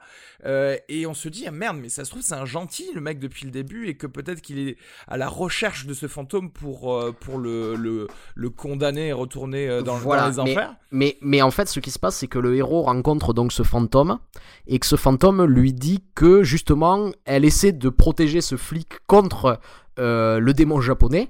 Et 0.89 1.07
on 1.07 1.15
se 1.15 1.29
dit 1.29 1.45
ah 1.47 1.51
merde, 1.51 1.79
mais 1.81 1.89
ça 1.89 2.05
se 2.05 2.11
trouve 2.11 2.23
c'est 2.23 2.35
un 2.35 2.45
gentil 2.47 2.87
le 2.95 3.01
mec 3.01 3.19
depuis 3.19 3.45
le 3.45 3.51
début 3.51 3.89
et 3.89 3.95
que 3.97 4.07
peut-être 4.07 4.41
qu'il 4.41 4.59
est 4.59 4.68
à 5.07 5.17
la 5.17 5.29
recherche 5.29 5.87
de 5.87 5.95
ce 5.95 6.07
fantôme 6.09 6.51
pour 6.51 6.95
euh, 6.95 7.13
pour 7.19 7.39
le, 7.39 7.75
le 7.77 8.07
le 8.35 8.51
condamner 8.51 9.09
et 9.09 9.13
retourner 9.13 9.69
euh, 9.69 9.83
dans, 9.83 9.97
Voilà, 9.97 10.31
dans 10.31 10.45
les 10.45 10.51
mais- 10.55 10.59
enfers. 10.59 10.75
Mais, 10.91 11.17
mais 11.21 11.43
en 11.43 11.51
fait, 11.51 11.69
ce 11.69 11.81
qui 11.81 11.91
se 11.91 11.99
passe, 11.99 12.17
c'est 12.17 12.29
que 12.29 12.39
le 12.39 12.57
héros 12.57 12.83
rencontre 12.83 13.33
donc 13.35 13.53
ce 13.53 13.63
fantôme 13.63 14.19
et 14.67 14.79
que 14.79 14.87
ce 14.87 14.97
fantôme 14.97 15.45
lui 15.45 15.73
dit 15.73 16.03
que 16.15 16.43
justement, 16.43 17.11
elle 17.25 17.45
essaie 17.45 17.73
de 17.73 17.89
protéger 17.89 18.41
ce 18.41 18.57
flic 18.57 18.89
contre 19.07 19.61
euh, 19.99 20.39
le 20.39 20.55
démon 20.55 20.81
japonais 20.81 21.29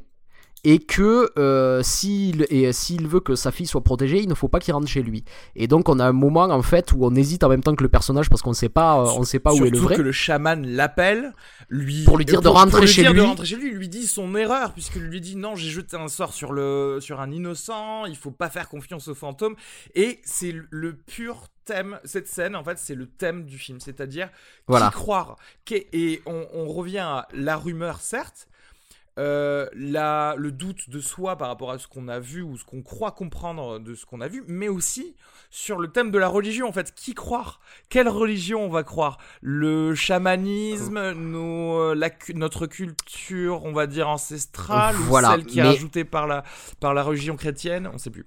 et 0.65 0.81
que 0.81 1.31
euh, 1.39 1.83
s'il 1.83 2.47
s'il 2.73 3.07
veut 3.07 3.21
que 3.21 3.35
sa 3.37 3.53
fille 3.53 3.67
soit 3.67 3.83
protégée, 3.83 4.21
il 4.21 4.29
ne 4.29 4.35
faut 4.35 4.49
pas 4.49 4.59
qu'il 4.59 4.75
rentre 4.75 4.89
chez 4.89 5.03
lui. 5.03 5.25
Et 5.55 5.67
donc, 5.69 5.89
on 5.89 5.99
a 6.01 6.05
un 6.05 6.13
moment 6.13 6.45
en 6.45 6.63
fait 6.63 6.93
où 6.93 7.05
on 7.05 7.15
hésite 7.15 7.45
en 7.45 7.49
même 7.49 7.63
temps 7.63 7.75
que 7.77 7.83
le 7.85 7.89
personnage 7.89 8.29
parce 8.29 8.43
qu'on 8.43 8.51
ne 8.51 8.55
sait 8.57 8.69
pas, 8.69 8.99
euh, 9.01 9.07
on 9.17 9.23
sait 9.23 9.39
pas 9.39 9.55
où 9.55 9.65
est 9.65 9.71
le 9.71 9.79
vrai. 9.79 9.97
que 9.97 10.03
le 10.03 10.13
chaman 10.13 10.67
l'appelle, 10.67 11.33
lui 11.69 12.05
Pour 12.05 12.19
lui 12.19 12.25
dire 12.25 12.41
de 12.41 12.47
pour- 12.49 12.57
rentrer 12.57 12.71
pour 12.73 12.81
lui 12.81 12.89
chez 12.89 13.03
dire 13.03 13.15
de 13.15 13.21
rentrer 13.21 13.47
chez 13.47 13.57
lui, 13.57 13.69
il 13.69 13.75
lui 13.77 13.89
dit 13.89 14.07
son 14.07 14.35
erreur 14.35 14.73
puisqu'il 14.73 15.03
lui 15.03 15.21
dit 15.21 15.37
non, 15.37 15.55
j'ai 15.55 15.71
jeté 15.71 15.97
un 15.97 16.09
sort 16.09 16.33
sur 16.33 16.53
le 16.53 16.99
sur 17.01 17.21
un 17.21 17.31
innocent, 17.31 18.05
il 18.07 18.17
faut 18.17 18.31
pas 18.33 18.51
faire 18.51 18.69
confiance 18.69 19.09
au 19.09 19.15
fantôme 19.15 19.55
et 19.95 20.21
c'est 20.25 20.55
le- 20.71 20.97
pur 20.97 21.45
thème 21.65 21.99
cette 22.05 22.27
scène 22.29 22.57
en 22.57 22.65
fait 22.65 22.79
c'est 22.79 22.95
le 22.95 23.07
thème 23.07 23.45
du 23.45 23.59
film 23.59 23.79
c'est-à-dire 23.79 24.31
Voilà. 24.67 24.87
qui 24.87 24.93
croire 24.95 25.37
et 25.71 26.23
on, 26.27 26.47
on 26.55 26.67
revient 26.67 26.99
à 26.99 27.29
la 27.35 27.57
rumeur 27.59 28.01
certes 28.01 28.49
euh, 29.19 29.67
la, 29.75 30.35
le 30.39 30.53
doute 30.53 30.89
de 30.91 31.01
soi 31.01 31.37
par 31.37 31.49
rapport 31.49 31.71
à 31.73 31.79
ce 31.79 31.87
qu'on 31.89 32.09
a 32.09 32.21
vu 32.21 32.41
ou 32.43 32.57
ce 32.57 32.65
qu'on 32.65 32.83
croit 32.83 33.11
comprendre 33.11 33.79
de 33.81 33.95
ce 33.95 34.07
qu'on 34.07 34.21
a 34.21 34.29
vu, 34.29 34.45
mais 34.47 34.69
aussi 34.69 35.15
sur 35.51 35.79
le 35.79 35.89
thème 35.89 36.11
de 36.11 36.19
la 36.19 36.29
religion. 36.29 36.69
En 36.69 36.73
fait, 36.73 36.95
qui 36.95 37.15
croire? 37.15 37.61
Quelle 37.89 38.09
religion 38.09 38.65
on 38.65 38.69
va 38.69 38.85
croire? 38.85 39.19
Le 39.41 39.95
chamanisme, 39.95 41.13
nos, 41.13 41.79
euh, 41.81 41.95
la, 41.95 42.11
cu- 42.11 42.35
notre 42.35 42.67
culture, 42.67 43.65
on 43.65 43.73
va 43.73 43.87
dire 43.87 44.09
ancestrale, 44.09 44.95
Voilà, 44.95 45.29
ou 45.29 45.33
celle 45.33 45.47
qui 45.47 45.59
est 45.59 45.63
mais- 45.63 45.69
rajoutée 45.71 46.05
par 46.05 46.27
la, 46.27 46.45
par 46.81 46.95
la 46.95 47.03
religion 47.03 47.37
chrétienne? 47.37 47.89
On 47.93 47.99
sait 47.99 48.11
plus. 48.11 48.27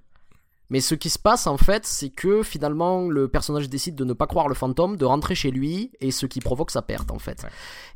Mais 0.72 0.80
ce 0.80 0.96
qui 0.96 1.10
se 1.12 1.20
passe 1.20 1.46
en 1.46 1.58
fait, 1.58 1.86
c'est 1.86 2.10
que 2.10 2.42
finalement 2.42 3.08
le 3.08 3.28
personnage 3.28 3.70
décide 3.70 3.94
de 3.96 4.06
ne 4.06 4.14
pas 4.14 4.26
croire 4.26 4.48
le 4.48 4.56
fantôme, 4.56 4.96
de 4.98 5.06
rentrer 5.06 5.36
chez 5.36 5.52
lui, 5.52 5.92
et 6.00 6.10
ce 6.10 6.26
qui 6.26 6.40
provoque 6.40 6.72
sa 6.72 6.82
perte 6.82 7.12
en 7.12 7.20
fait. 7.20 7.44
Ouais. 7.44 7.50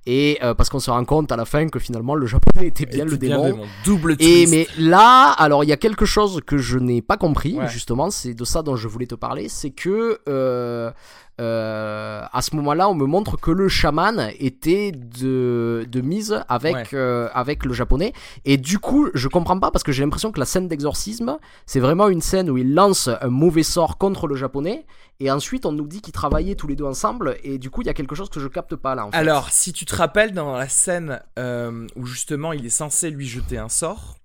Et 0.06 0.38
euh, 0.44 0.54
parce 0.54 0.70
qu'on 0.70 0.80
se 0.80 0.92
rend 0.92 1.04
compte 1.06 1.32
à 1.32 1.38
la 1.38 1.46
fin 1.46 1.68
que 1.70 1.80
finalement 1.80 2.14
le 2.14 2.28
japonais 2.28 2.68
était 2.68 2.86
bien 2.86 3.06
le 3.06 3.12
puis 3.18 3.30
démon. 3.30 3.60
Double 3.86 4.16
Et 4.20 4.46
mais 4.48 4.68
là, 4.78 5.32
alors 5.32 5.64
il 5.64 5.68
y 5.70 5.74
a 5.74 5.78
quelque 5.78 6.06
chose 6.06 6.42
que 6.46 6.58
je 6.58 6.78
n'ai 6.78 7.02
pas 7.02 7.18
compris, 7.18 7.58
Ouais. 7.58 7.68
justement, 7.70 8.12
c'est 8.12 8.34
de 8.34 8.44
ça 8.46 8.62
dont 8.62 8.76
je 8.76 8.88
voulais 8.88 9.08
te 9.08 9.16
parler, 9.16 9.48
c'est 9.50 9.72
que 9.72 10.20
euh, 10.28 10.92
euh, 11.42 12.22
à 12.32 12.42
ce 12.42 12.56
moment-là, 12.56 12.90
on 12.90 12.96
me 12.96 13.06
montre 13.06 13.38
que 13.38 13.52
le 13.52 13.68
chaman 13.68 14.30
était 14.40 14.92
de, 14.94 15.86
de 15.90 16.02
mise 16.02 16.42
avec, 16.48 16.76
Ouais. 16.76 16.86
euh, 16.94 17.28
avec 17.34 17.66
le 17.66 17.74
japonais, 17.74 18.14
et 18.46 18.58
du 18.58 18.80
coup, 18.80 19.10
je 19.14 19.28
comprends 19.28 19.60
pas 19.60 19.72
parce 19.72 19.84
que 19.84 19.92
j'ai 19.92 20.04
l'impression 20.04 20.32
que 20.32 20.40
la 20.40 20.46
scène 20.46 20.68
d'exorcisme, 20.68 21.38
c'est 21.66 21.80
vraiment 21.80 22.08
une 22.08 22.22
scène 22.22 22.50
où 22.50 22.58
il 22.58 22.74
lance 22.74 23.10
un 23.22 23.28
mauvais 23.30 23.64
sort 23.64 23.98
contre 23.98 24.28
le 24.28 24.36
japonais, 24.36 24.86
et 25.20 25.30
ensuite 25.32 25.66
on 25.66 25.72
nous 25.72 25.88
dit 25.88 26.02
qu'ils 26.02 26.14
travaillaient 26.14 26.56
tous 26.56 26.68
les 26.68 26.76
deux 26.76 26.86
ensemble, 26.86 27.38
et 27.44 27.58
du 27.58 27.70
coup, 27.70 27.82
il 27.82 27.88
y 27.88 27.90
a 27.90 27.94
quelque 27.94 28.16
chose 28.16 28.30
que 28.30 28.40
je 28.40 28.48
capte 28.48 28.76
pas 28.76 28.96
là. 28.96 29.06
En 29.06 29.12
fait. 29.12 29.18
Alors, 29.18 29.50
si 29.50 29.74
tu 29.74 29.86
te 29.86 29.96
rappelles 29.96 30.34
dans 30.34 30.56
la 30.56 30.68
scène 30.70 31.22
euh, 31.38 31.86
où 31.96 32.06
justement 32.06 32.54
il 32.54 32.66
est 32.66 32.70
censé 32.70 33.10
lui 33.10 33.28
jeter 33.28 33.58
un 33.58 33.70
sort, 33.70 34.18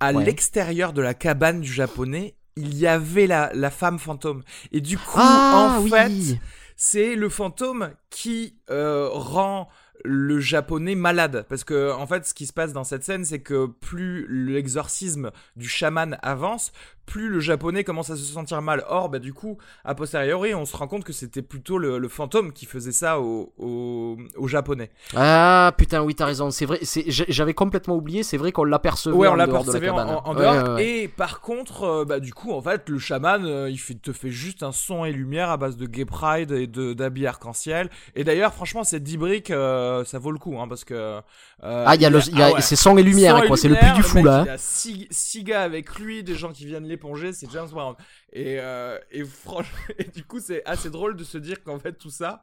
à 0.00 0.12
Ouais. 0.12 0.24
l'extérieur 0.24 0.92
de 0.92 1.00
la 1.00 1.14
cabane 1.14 1.60
du 1.62 1.72
japonais, 1.72 2.34
il 2.56 2.76
y 2.76 2.86
avait 2.86 3.26
la, 3.26 3.50
la 3.54 3.70
femme 3.70 3.98
fantôme. 3.98 4.42
Et 4.72 4.80
du 4.80 4.98
coup, 4.98 5.18
ah 5.18 5.76
en 5.78 5.82
oui. 5.82 5.90
fait, 5.90 6.38
c'est 6.76 7.14
le 7.14 7.28
fantôme 7.28 7.90
qui 8.10 8.56
euh, 8.70 9.08
rend 9.12 9.68
le 10.04 10.40
japonais 10.40 10.94
malade 10.94 11.46
parce 11.48 11.64
que 11.64 11.92
en 11.92 12.06
fait 12.06 12.26
ce 12.26 12.34
qui 12.34 12.46
se 12.46 12.52
passe 12.52 12.72
dans 12.72 12.84
cette 12.84 13.02
scène 13.04 13.24
c'est 13.24 13.40
que 13.40 13.66
plus 13.66 14.26
l'exorcisme 14.28 15.30
du 15.56 15.68
chaman 15.68 16.18
avance 16.22 16.72
plus 17.06 17.28
le 17.28 17.38
japonais 17.38 17.84
commence 17.84 18.10
à 18.10 18.16
se 18.16 18.22
sentir 18.24 18.60
mal 18.62 18.84
or 18.88 19.08
bah 19.08 19.20
du 19.20 19.32
coup 19.32 19.58
a 19.84 19.94
posteriori 19.94 20.54
on 20.54 20.64
se 20.64 20.76
rend 20.76 20.88
compte 20.88 21.04
que 21.04 21.12
c'était 21.12 21.42
plutôt 21.42 21.78
le, 21.78 21.98
le 21.98 22.08
fantôme 22.08 22.52
qui 22.52 22.66
faisait 22.66 22.90
ça 22.92 23.20
au, 23.20 23.52
au, 23.58 24.16
au 24.36 24.48
japonais 24.48 24.90
Ah 25.14 25.72
putain, 25.78 26.02
oui, 26.02 26.14
t'as 26.14 26.26
raison. 26.26 26.50
C'est 26.50 26.66
vrai, 26.66 26.80
j'avais 27.08 27.54
complètement 27.54 27.94
oublié. 27.96 28.22
C'est 28.22 28.36
vrai 28.36 28.50
qu'on 28.52 28.64
l'apercevait 28.64 29.14
Ouais, 29.16 29.28
on 29.28 29.32
en 29.38 29.46
dehors 29.46 29.64
de 29.64 29.72
la 29.72 29.80
cabane. 29.80 30.08
en- 30.08 30.26
en 30.26 30.34
Ouais, 30.34 30.40
dehors. 30.40 30.74
ouais. 30.76 30.86
Et 30.86 31.08
par 31.08 31.40
contre, 31.40 31.82
euh, 31.84 32.04
bah, 32.04 32.18
du 32.20 32.32
coup, 32.34 32.52
en 32.52 32.60
fait, 32.62 32.88
le 32.88 32.98
chaman, 32.98 33.44
euh, 33.44 33.70
il 33.70 33.78
fait, 33.78 33.94
te 33.94 34.12
fait 34.12 34.30
juste 34.30 34.62
un 34.62 34.72
son 34.72 35.04
et 35.04 35.12
lumière 35.12 35.50
à 35.50 35.56
base 35.56 35.76
de 35.76 35.86
gay 35.86 36.04
pride 36.04 36.50
et 36.52 36.66
d'habits 36.66 37.26
arc-en-ciel. 37.26 37.90
Et 38.14 38.24
d'ailleurs, 38.24 38.52
franchement, 38.52 38.82
10 38.82 39.16
briques, 39.16 39.50
euh, 39.50 39.85
ça 40.04 40.18
vaut 40.18 40.30
le 40.32 40.38
coup, 40.38 40.58
hein, 40.60 40.68
parce 40.68 40.84
que. 40.84 40.94
euh, 40.94 41.20
Ah, 41.62 41.94
il 41.94 42.02
y 42.02 42.06
a 42.06 42.10
le, 42.10 42.18
y 42.30 42.42
a, 42.42 42.46
ah 42.46 42.52
ouais. 42.54 42.60
c'est 42.60 42.76
son 42.76 42.96
et 42.98 43.02
lumière, 43.02 43.42
et 43.42 43.46
quoi. 43.46 43.56
C'est 43.56 43.68
le 43.68 43.76
puits 43.76 43.92
du 43.92 44.02
fou, 44.02 44.22
là. 44.24 44.44
Il 44.46 44.50
hein. 44.50 44.54
a 44.54 44.58
6 44.58 45.44
gars 45.44 45.62
avec 45.62 45.94
lui, 45.98 46.22
des 46.22 46.34
gens 46.34 46.52
qui 46.52 46.66
viennent 46.66 46.86
l'éponger, 46.86 47.32
c'est 47.32 47.50
James 47.50 47.68
Brown. 47.70 47.94
Et, 48.32 48.58
euh, 48.60 48.98
et 49.10 49.24
franchement, 49.24 49.78
et 49.98 50.04
du 50.04 50.24
coup, 50.24 50.40
c'est 50.40 50.64
assez 50.64 50.90
drôle 50.90 51.16
de 51.16 51.24
se 51.24 51.38
dire 51.38 51.62
qu'en 51.62 51.78
fait, 51.78 51.92
tout 51.94 52.10
ça. 52.10 52.42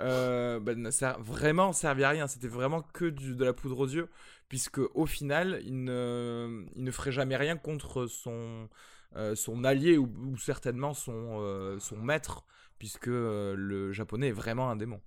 Euh, 0.00 0.58
n'a 0.74 0.90
ser- 0.90 1.12
vraiment 1.20 1.72
servi 1.72 2.02
à 2.04 2.08
rien. 2.08 2.26
C'était 2.26 2.48
vraiment 2.48 2.82
que 2.82 3.04
du- 3.04 3.36
de 3.36 3.44
la 3.44 3.52
poudre 3.52 3.78
aux 3.80 3.86
yeux, 3.88 4.08
puisque 4.48 4.80
au 4.94 5.06
final, 5.06 5.60
il 5.64 5.84
ne, 5.84 6.64
il 6.74 6.82
ne 6.84 6.90
ferait 6.90 7.12
jamais 7.12 7.36
rien 7.36 7.56
contre 7.56 8.06
son, 8.06 8.68
euh, 9.16 9.34
son 9.34 9.64
allié 9.64 9.98
ou, 9.98 10.10
ou 10.26 10.36
certainement 10.38 10.94
son, 10.94 11.38
euh, 11.42 11.78
son 11.78 11.96
maître, 11.96 12.44
puisque 12.78 13.08
euh, 13.08 13.54
le 13.56 13.92
japonais 13.92 14.28
est 14.28 14.32
vraiment 14.32 14.70
un 14.70 14.76
démon. 14.76 15.00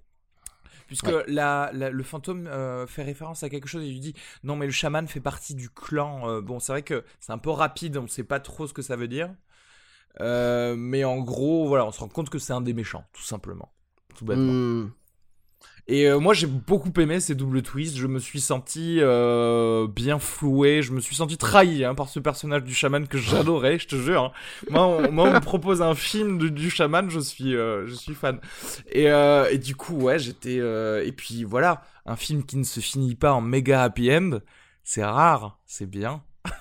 Puisque 0.87 1.07
Ouais. 1.07 1.23
la, 1.27 1.71
la- 1.73 1.89
le 1.89 2.03
fantôme 2.03 2.47
euh, 2.47 2.85
fait 2.87 3.03
référence 3.03 3.41
à 3.43 3.49
quelque 3.49 3.67
chose 3.67 3.83
et 3.83 3.89
lui 3.89 3.99
dit 3.99 4.13
non 4.43 4.55
mais 4.55 4.65
le 4.67 4.71
chaman 4.71 5.07
fait 5.07 5.19
partie 5.19 5.55
du 5.55 5.69
clan. 5.69 6.29
Euh, 6.29 6.41
bon 6.41 6.59
c'est 6.59 6.71
vrai 6.71 6.83
que 6.83 7.03
c'est 7.19 7.31
un 7.31 7.37
peu 7.39 7.49
rapide, 7.49 7.97
on 7.97 8.07
sait 8.07 8.23
pas 8.23 8.39
trop 8.39 8.67
ce 8.67 8.73
que 8.73 8.81
ça 8.81 8.95
veut 8.95 9.07
dire. 9.07 9.33
Euh, 10.21 10.75
mais 10.77 11.03
en 11.03 11.17
gros 11.19 11.67
voilà, 11.67 11.85
on 11.85 11.91
se 11.91 11.99
rend 11.99 12.07
compte 12.07 12.29
que 12.29 12.39
c'est 12.39 12.53
un 12.53 12.61
des 12.61 12.73
méchants, 12.73 13.03
tout 13.13 13.23
simplement, 13.23 13.71
tout 14.15 14.25
bêtement. 14.25 14.43
Hmm. 14.53 14.91
Et 15.87 16.07
euh, 16.07 16.19
moi, 16.19 16.33
j'ai 16.33 16.47
beaucoup 16.47 16.91
aimé 16.99 17.19
ces 17.19 17.35
doubles 17.35 17.61
twists. 17.61 17.95
Je 17.97 18.07
me 18.07 18.17
suis 18.17 18.41
senti 18.41 18.97
euh, 19.01 19.87
bien 19.87 20.17
floué. 20.17 20.81
Je 20.81 20.91
me 20.91 20.99
suis 20.99 21.15
senti 21.15 21.37
trahi 21.37 21.85
hein, 21.85 21.93
par 21.93 22.09
ce 22.09 22.19
personnage 22.19 22.63
du 22.63 22.73
chaman 22.73 23.07
que 23.07 23.19
j'adorais, 23.19 23.77
je 23.77 23.87
te 23.87 23.95
jure. 23.95 24.23
Hein. 24.23 24.31
Moi, 24.71 24.87
on, 24.87 25.11
moi, 25.11 25.29
on 25.29 25.33
me 25.33 25.39
propose 25.39 25.83
un 25.83 25.93
film 25.93 26.39
du, 26.39 26.49
du 26.49 26.71
chaman, 26.71 27.09
je 27.11 27.19
suis, 27.19 27.55
euh, 27.55 27.85
je 27.85 27.93
suis 27.93 28.15
fan. 28.15 28.39
Et, 28.91 29.11
euh, 29.11 29.47
et 29.51 29.59
du 29.59 29.75
coup, 29.75 29.95
ouais, 29.95 30.17
j'étais. 30.17 30.55
et 30.55 31.11
puis 31.11 31.43
voilà, 31.43 31.83
un 32.07 32.15
film 32.15 32.43
qui 32.43 32.57
ne 32.57 32.63
se 32.63 32.79
finit 32.79 33.15
pas 33.15 33.33
en 33.33 33.41
méga 33.41 33.83
happy 33.83 34.11
end, 34.11 34.39
c'est 34.83 35.05
rare, 35.05 35.59
c'est 35.65 35.89
bien. 35.89 36.23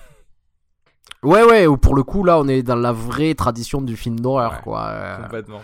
Ouais, 1.23 1.43
ouais, 1.43 1.65
pour 1.81 1.95
le 1.95 2.03
coup, 2.03 2.23
là, 2.23 2.37
on 2.37 2.47
est 2.47 2.61
dans 2.61 2.75
la 2.75 2.91
vraie 2.91 3.33
tradition 3.33 3.81
du 3.81 3.97
film 3.97 4.19
d'horreur, 4.19 4.51
Ouais, 4.51 4.61
quoi. 4.61 5.17
Complètement. 5.23 5.63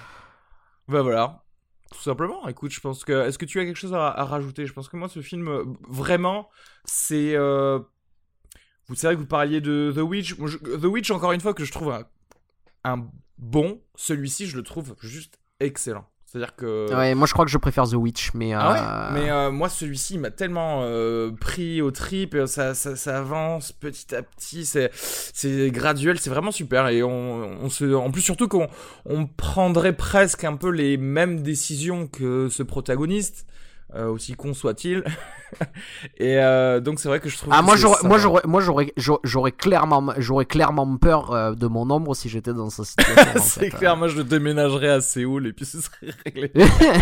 Bah 0.88 1.04
voilà. 1.04 1.41
Tout 1.92 2.02
simplement. 2.02 2.48
Écoute, 2.48 2.72
je 2.72 2.80
pense 2.80 3.04
que. 3.04 3.28
Est-ce 3.28 3.38
que 3.38 3.46
tu 3.46 3.60
as 3.60 3.66
quelque 3.66 3.78
chose 3.78 3.94
à, 3.94 4.12
rajouter? 4.24 4.66
Je 4.66 4.74
pense 4.74 4.88
que 4.88 4.98
moi, 4.98 5.10
ce 5.10 5.22
film, 5.22 5.48
euh, 5.48 5.66
vraiment, 5.88 6.50
c'est. 6.86 7.36
Euh... 7.36 7.80
Vous 8.88 8.96
savez 8.96 9.16
que 9.16 9.20
vous 9.20 9.28
parliez 9.28 9.62
de 9.62 9.94
The 9.96 10.00
Witch. 10.00 10.36
The 10.38 10.86
Witch, 10.86 11.12
encore 11.12 11.34
une 11.34 11.42
fois, 11.42 11.54
que 11.54 11.64
je 11.66 11.72
trouve 11.72 11.94
un 12.84 13.08
bon. 13.38 13.82
Celui-ci, 13.96 14.48
je 14.48 14.58
le 14.58 14.64
trouve 14.64 14.96
juste 15.02 15.40
excellent. 15.60 16.10
C'est-à-dire 16.32 16.56
que. 16.56 16.88
Ouais, 16.96 17.14
moi 17.14 17.28
je 17.28 17.34
crois 17.34 17.44
que 17.44 17.52
je 17.52 17.58
préfère 17.58 17.86
The 17.90 17.96
Witch, 17.96 18.32
mais. 18.34 18.54
Ah 18.54 18.70
euh, 18.70 19.14
ouais 19.16 19.22
Mais 19.22 19.30
euh, 19.30 19.52
moi, 19.52 19.68
celui-ci, 19.68 20.14
il 20.14 20.22
m'a 20.22 20.32
tellement 20.32 20.80
euh, 20.84 21.30
pris 21.32 21.82
au 21.82 21.92
trip. 21.92 22.36
et 22.36 22.48
Ça, 22.48 22.74
ça, 22.74 22.96
ça 22.96 23.18
avance 23.18 23.74
petit 23.74 24.16
à 24.16 24.24
petit. 24.24 24.66
C'est, 24.66 24.92
c'est 24.94 25.72
graduel. 25.72 26.20
C'est 26.20 26.30
vraiment 26.30 26.54
super. 26.54 26.88
Et 26.88 27.04
on, 27.04 27.10
on 27.12 27.70
se, 27.70 27.94
en 27.94 28.12
plus 28.12 28.22
surtout 28.22 28.48
qu'on, 28.48 28.70
on 29.06 29.26
prendrait 29.26 29.92
presque 29.92 30.46
un 30.46 30.56
peu 30.56 30.70
les 30.70 30.96
mêmes 30.96 31.42
décisions 31.42 32.08
que 32.08 32.48
ce 32.48 32.64
protagoniste, 32.64 33.46
euh, 33.96 34.08
aussi 34.08 34.34
con 34.36 34.54
soit-il. 34.54 35.04
et 36.18 36.38
euh, 36.40 36.80
donc 36.80 37.00
c'est 37.00 37.10
vrai 37.10 37.20
que 37.20 37.30
je 37.30 37.38
trouve. 37.38 37.54
Ah 37.54 37.60
que 37.60 37.66
moi 37.66 37.76
j'aurais 37.76 38.08
moi 38.08 38.18
j'aurais 38.18 38.42
moi 38.46 38.62
j'aurais 38.62 38.94
j'aurais- 39.24 39.52
clairement 39.52 40.14
j'aurais 40.18 40.46
clairement 40.46 40.98
peur 40.98 41.32
euh, 41.34 41.54
de 41.56 41.68
mon 41.68 41.90
ombre 41.90 42.16
si 42.16 42.30
j'étais 42.30 42.54
dans 42.54 42.70
sa 42.70 42.84
situation. 42.86 43.42
c'est 43.42 43.70
fait. 43.70 43.78
clair. 43.78 43.98
Moi, 43.98 44.08
je 44.08 44.22
déménagerais 44.22 44.90
à 44.90 45.02
Séoul 45.02 45.48
et 45.48 45.54
puis 45.54 45.66
ce 45.66 45.82
serait 45.82 46.12
réglé. 46.26 46.52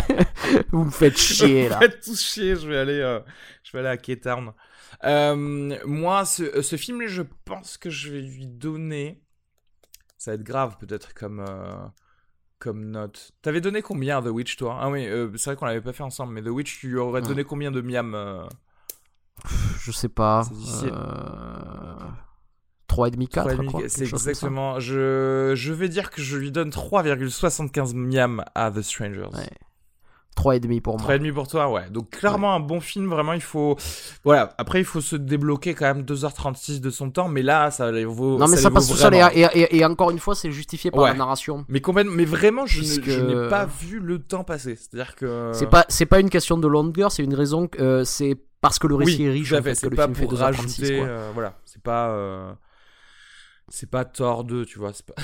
Vous 0.71 0.85
me 0.85 0.91
faites 0.91 1.17
chier 1.17 1.69
là. 1.69 1.77
Faites 1.79 2.01
tous 2.01 2.21
chier, 2.21 2.55
je 2.55 2.67
vais 2.67 2.77
aller, 2.77 3.19
je 3.63 3.71
vais 3.77 3.79
aller 3.87 3.89
à. 4.25 4.53
Euh, 5.05 5.77
moi, 5.85 6.25
ce, 6.25 6.61
ce 6.61 6.75
film, 6.75 7.05
je 7.07 7.21
pense 7.45 7.77
que 7.77 7.89
je 7.89 8.09
vais 8.11 8.21
lui 8.21 8.47
donner. 8.47 9.21
Ça 10.17 10.31
va 10.31 10.35
être 10.35 10.43
grave, 10.43 10.77
peut-être 10.79 11.13
comme 11.13 11.45
comme 12.59 12.91
note. 12.91 13.31
T'avais 13.41 13.61
donné 13.61 13.81
combien 13.81 14.19
à 14.19 14.21
The 14.21 14.27
Witch, 14.27 14.57
toi? 14.57 14.77
Ah 14.79 14.89
oui, 14.89 15.07
euh, 15.07 15.29
c'est 15.37 15.49
vrai 15.49 15.55
qu'on 15.55 15.65
l'avait 15.65 15.81
pas 15.81 15.93
fait 15.93 16.03
ensemble, 16.03 16.33
mais 16.33 16.41
The 16.41 16.47
Witch, 16.47 16.79
tu 16.79 16.97
aurais 16.97 17.21
donné 17.21 17.43
combien 17.43 17.71
de 17.71 17.81
miam 17.81 18.13
euh, 18.13 18.43
Je 19.79 19.91
sais 19.91 20.09
pas. 20.09 20.43
Euh... 20.83 21.95
3,5 22.89 23.27
4 23.27 23.29
trois 23.29 23.47
et 23.47 23.51
je 23.51 23.57
demi 23.57 23.67
crois. 23.67 23.81
C'est 23.87 24.03
exactement. 24.03 24.79
Je, 24.79 25.53
je 25.55 25.73
vais 25.73 25.89
dire 25.89 26.11
que 26.11 26.21
je 26.21 26.37
lui 26.37 26.51
donne 26.51 26.69
3,75 26.69 27.95
miam 27.95 28.43
à 28.55 28.71
The 28.71 28.81
Strangers. 28.81 29.29
Ouais. 29.33 29.49
3,5 30.37 30.81
pour 30.81 30.99
moi. 30.99 31.09
3,5 31.17 31.33
pour 31.33 31.47
toi, 31.47 31.69
ouais. 31.69 31.89
Donc 31.89 32.11
clairement 32.11 32.55
un 32.55 32.59
bon 32.61 32.79
film, 32.79 33.09
vraiment 33.09 33.33
il 33.33 33.41
faut... 33.41 33.75
Voilà, 34.23 34.53
après 34.57 34.79
il 34.79 34.85
faut 34.85 35.01
se 35.01 35.15
débloquer 35.17 35.73
quand 35.73 35.85
même 35.93 36.03
2h36 36.03 36.79
de 36.79 36.89
son 36.89 37.11
temps, 37.11 37.27
mais 37.27 37.41
là 37.41 37.71
ça 37.71 37.91
les 37.91 38.05
vaut 38.05 38.37
Non 38.37 38.47
mais 38.47 38.55
ça 38.57 38.71
passe 38.71 38.87
tout 38.87 38.95
seul 38.95 39.13
et, 39.15 39.85
encore 39.85 40.11
une 40.11 40.19
fois 40.19 40.35
c'est 40.35 40.51
justifié 40.51 40.91
par 40.91 41.03
Ouais. 41.03 41.11
la 41.11 41.17
narration. 41.17 41.65
Mais, 41.67 41.81
complètement- 41.81 42.13
mais 42.13 42.25
vraiment 42.25 42.65
je, 42.65 42.77
Puisque- 42.79 43.07
n'ai 43.07 43.49
pas 43.49 43.65
vu 43.65 43.99
le 43.99 44.19
temps 44.19 44.43
passer, 44.43 44.75
c'est-à-dire 44.75 45.15
que... 45.15 45.51
C'est 45.53 45.67
pas 45.67 45.85
c'est 45.89 46.05
pas 46.05 46.19
une 46.19 46.29
question 46.29 46.57
de 46.57 46.67
longueur, 46.67 47.11
c'est 47.11 47.23
une 47.23 47.35
raison 47.35 47.67
que 47.67 47.81
euh, 47.81 48.03
c'est 48.05 48.37
parce 48.61 48.79
que 48.79 48.87
le 48.87 48.95
récit 48.95 49.17
oui, 49.17 49.23
est 49.25 49.31
riche 49.31 49.53
en 49.53 49.61
fait, 49.61 49.75
c'est 49.75 49.89
le 49.89 49.95
pas 49.95 50.05
film 50.07 50.15
pour 50.15 50.33
2h36 50.33 50.37
rajouter... 50.41 50.99
euh, 51.01 51.31
voilà, 51.33 51.59
c'est 51.65 51.81
pas... 51.83 52.09
euh, 52.11 52.51
C'est 53.67 53.89
pas 53.89 54.05
Thor 54.05 54.45
2, 54.45 54.65
tu 54.65 54.79
vois, 54.79 54.93
c'est 54.93 55.05
pas... 55.05 55.15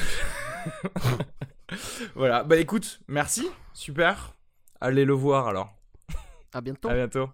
voilà, 2.15 2.43
bah 2.43 2.57
écoute, 2.57 2.99
merci, 3.07 3.47
super. 3.73 4.33
Allez 4.81 5.05
le 5.05 5.13
voir 5.13 5.47
alors. 5.47 5.69
À 6.53 6.61
bientôt. 6.61 6.89
À 6.89 6.93
bientôt. 6.93 7.29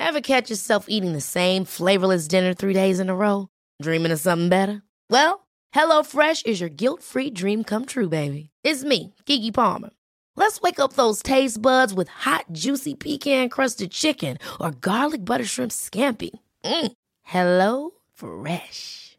Ever 0.00 0.20
catch 0.20 0.48
yourself 0.48 0.86
eating 0.88 1.12
the 1.12 1.20
same 1.20 1.64
flavorless 1.64 2.28
dinner 2.28 2.54
three 2.54 2.72
days 2.72 2.98
in 2.98 3.10
a 3.10 3.14
row? 3.14 3.48
Dreaming 3.82 4.12
of 4.12 4.20
something 4.20 4.48
better? 4.48 4.82
Well, 5.10 5.46
HelloFresh 5.74 6.46
is 6.46 6.60
your 6.60 6.70
guilt 6.70 7.02
free 7.02 7.30
dream 7.30 7.62
come 7.62 7.84
true, 7.84 8.08
baby. 8.08 8.50
It's 8.64 8.84
me, 8.84 9.14
Kiki 9.26 9.50
Palmer. 9.50 9.90
Let's 10.36 10.60
wake 10.60 10.78
up 10.78 10.92
those 10.94 11.22
taste 11.22 11.60
buds 11.60 11.92
with 11.92 12.08
hot, 12.08 12.46
juicy 12.52 12.94
pecan 12.94 13.48
crusted 13.48 13.90
chicken 13.90 14.38
or 14.60 14.70
garlic 14.70 15.24
butter 15.24 15.44
shrimp 15.44 15.72
scampi. 15.72 16.30
Mm. 16.64 16.92
Hello 17.22 17.90
Fresh. 18.14 19.18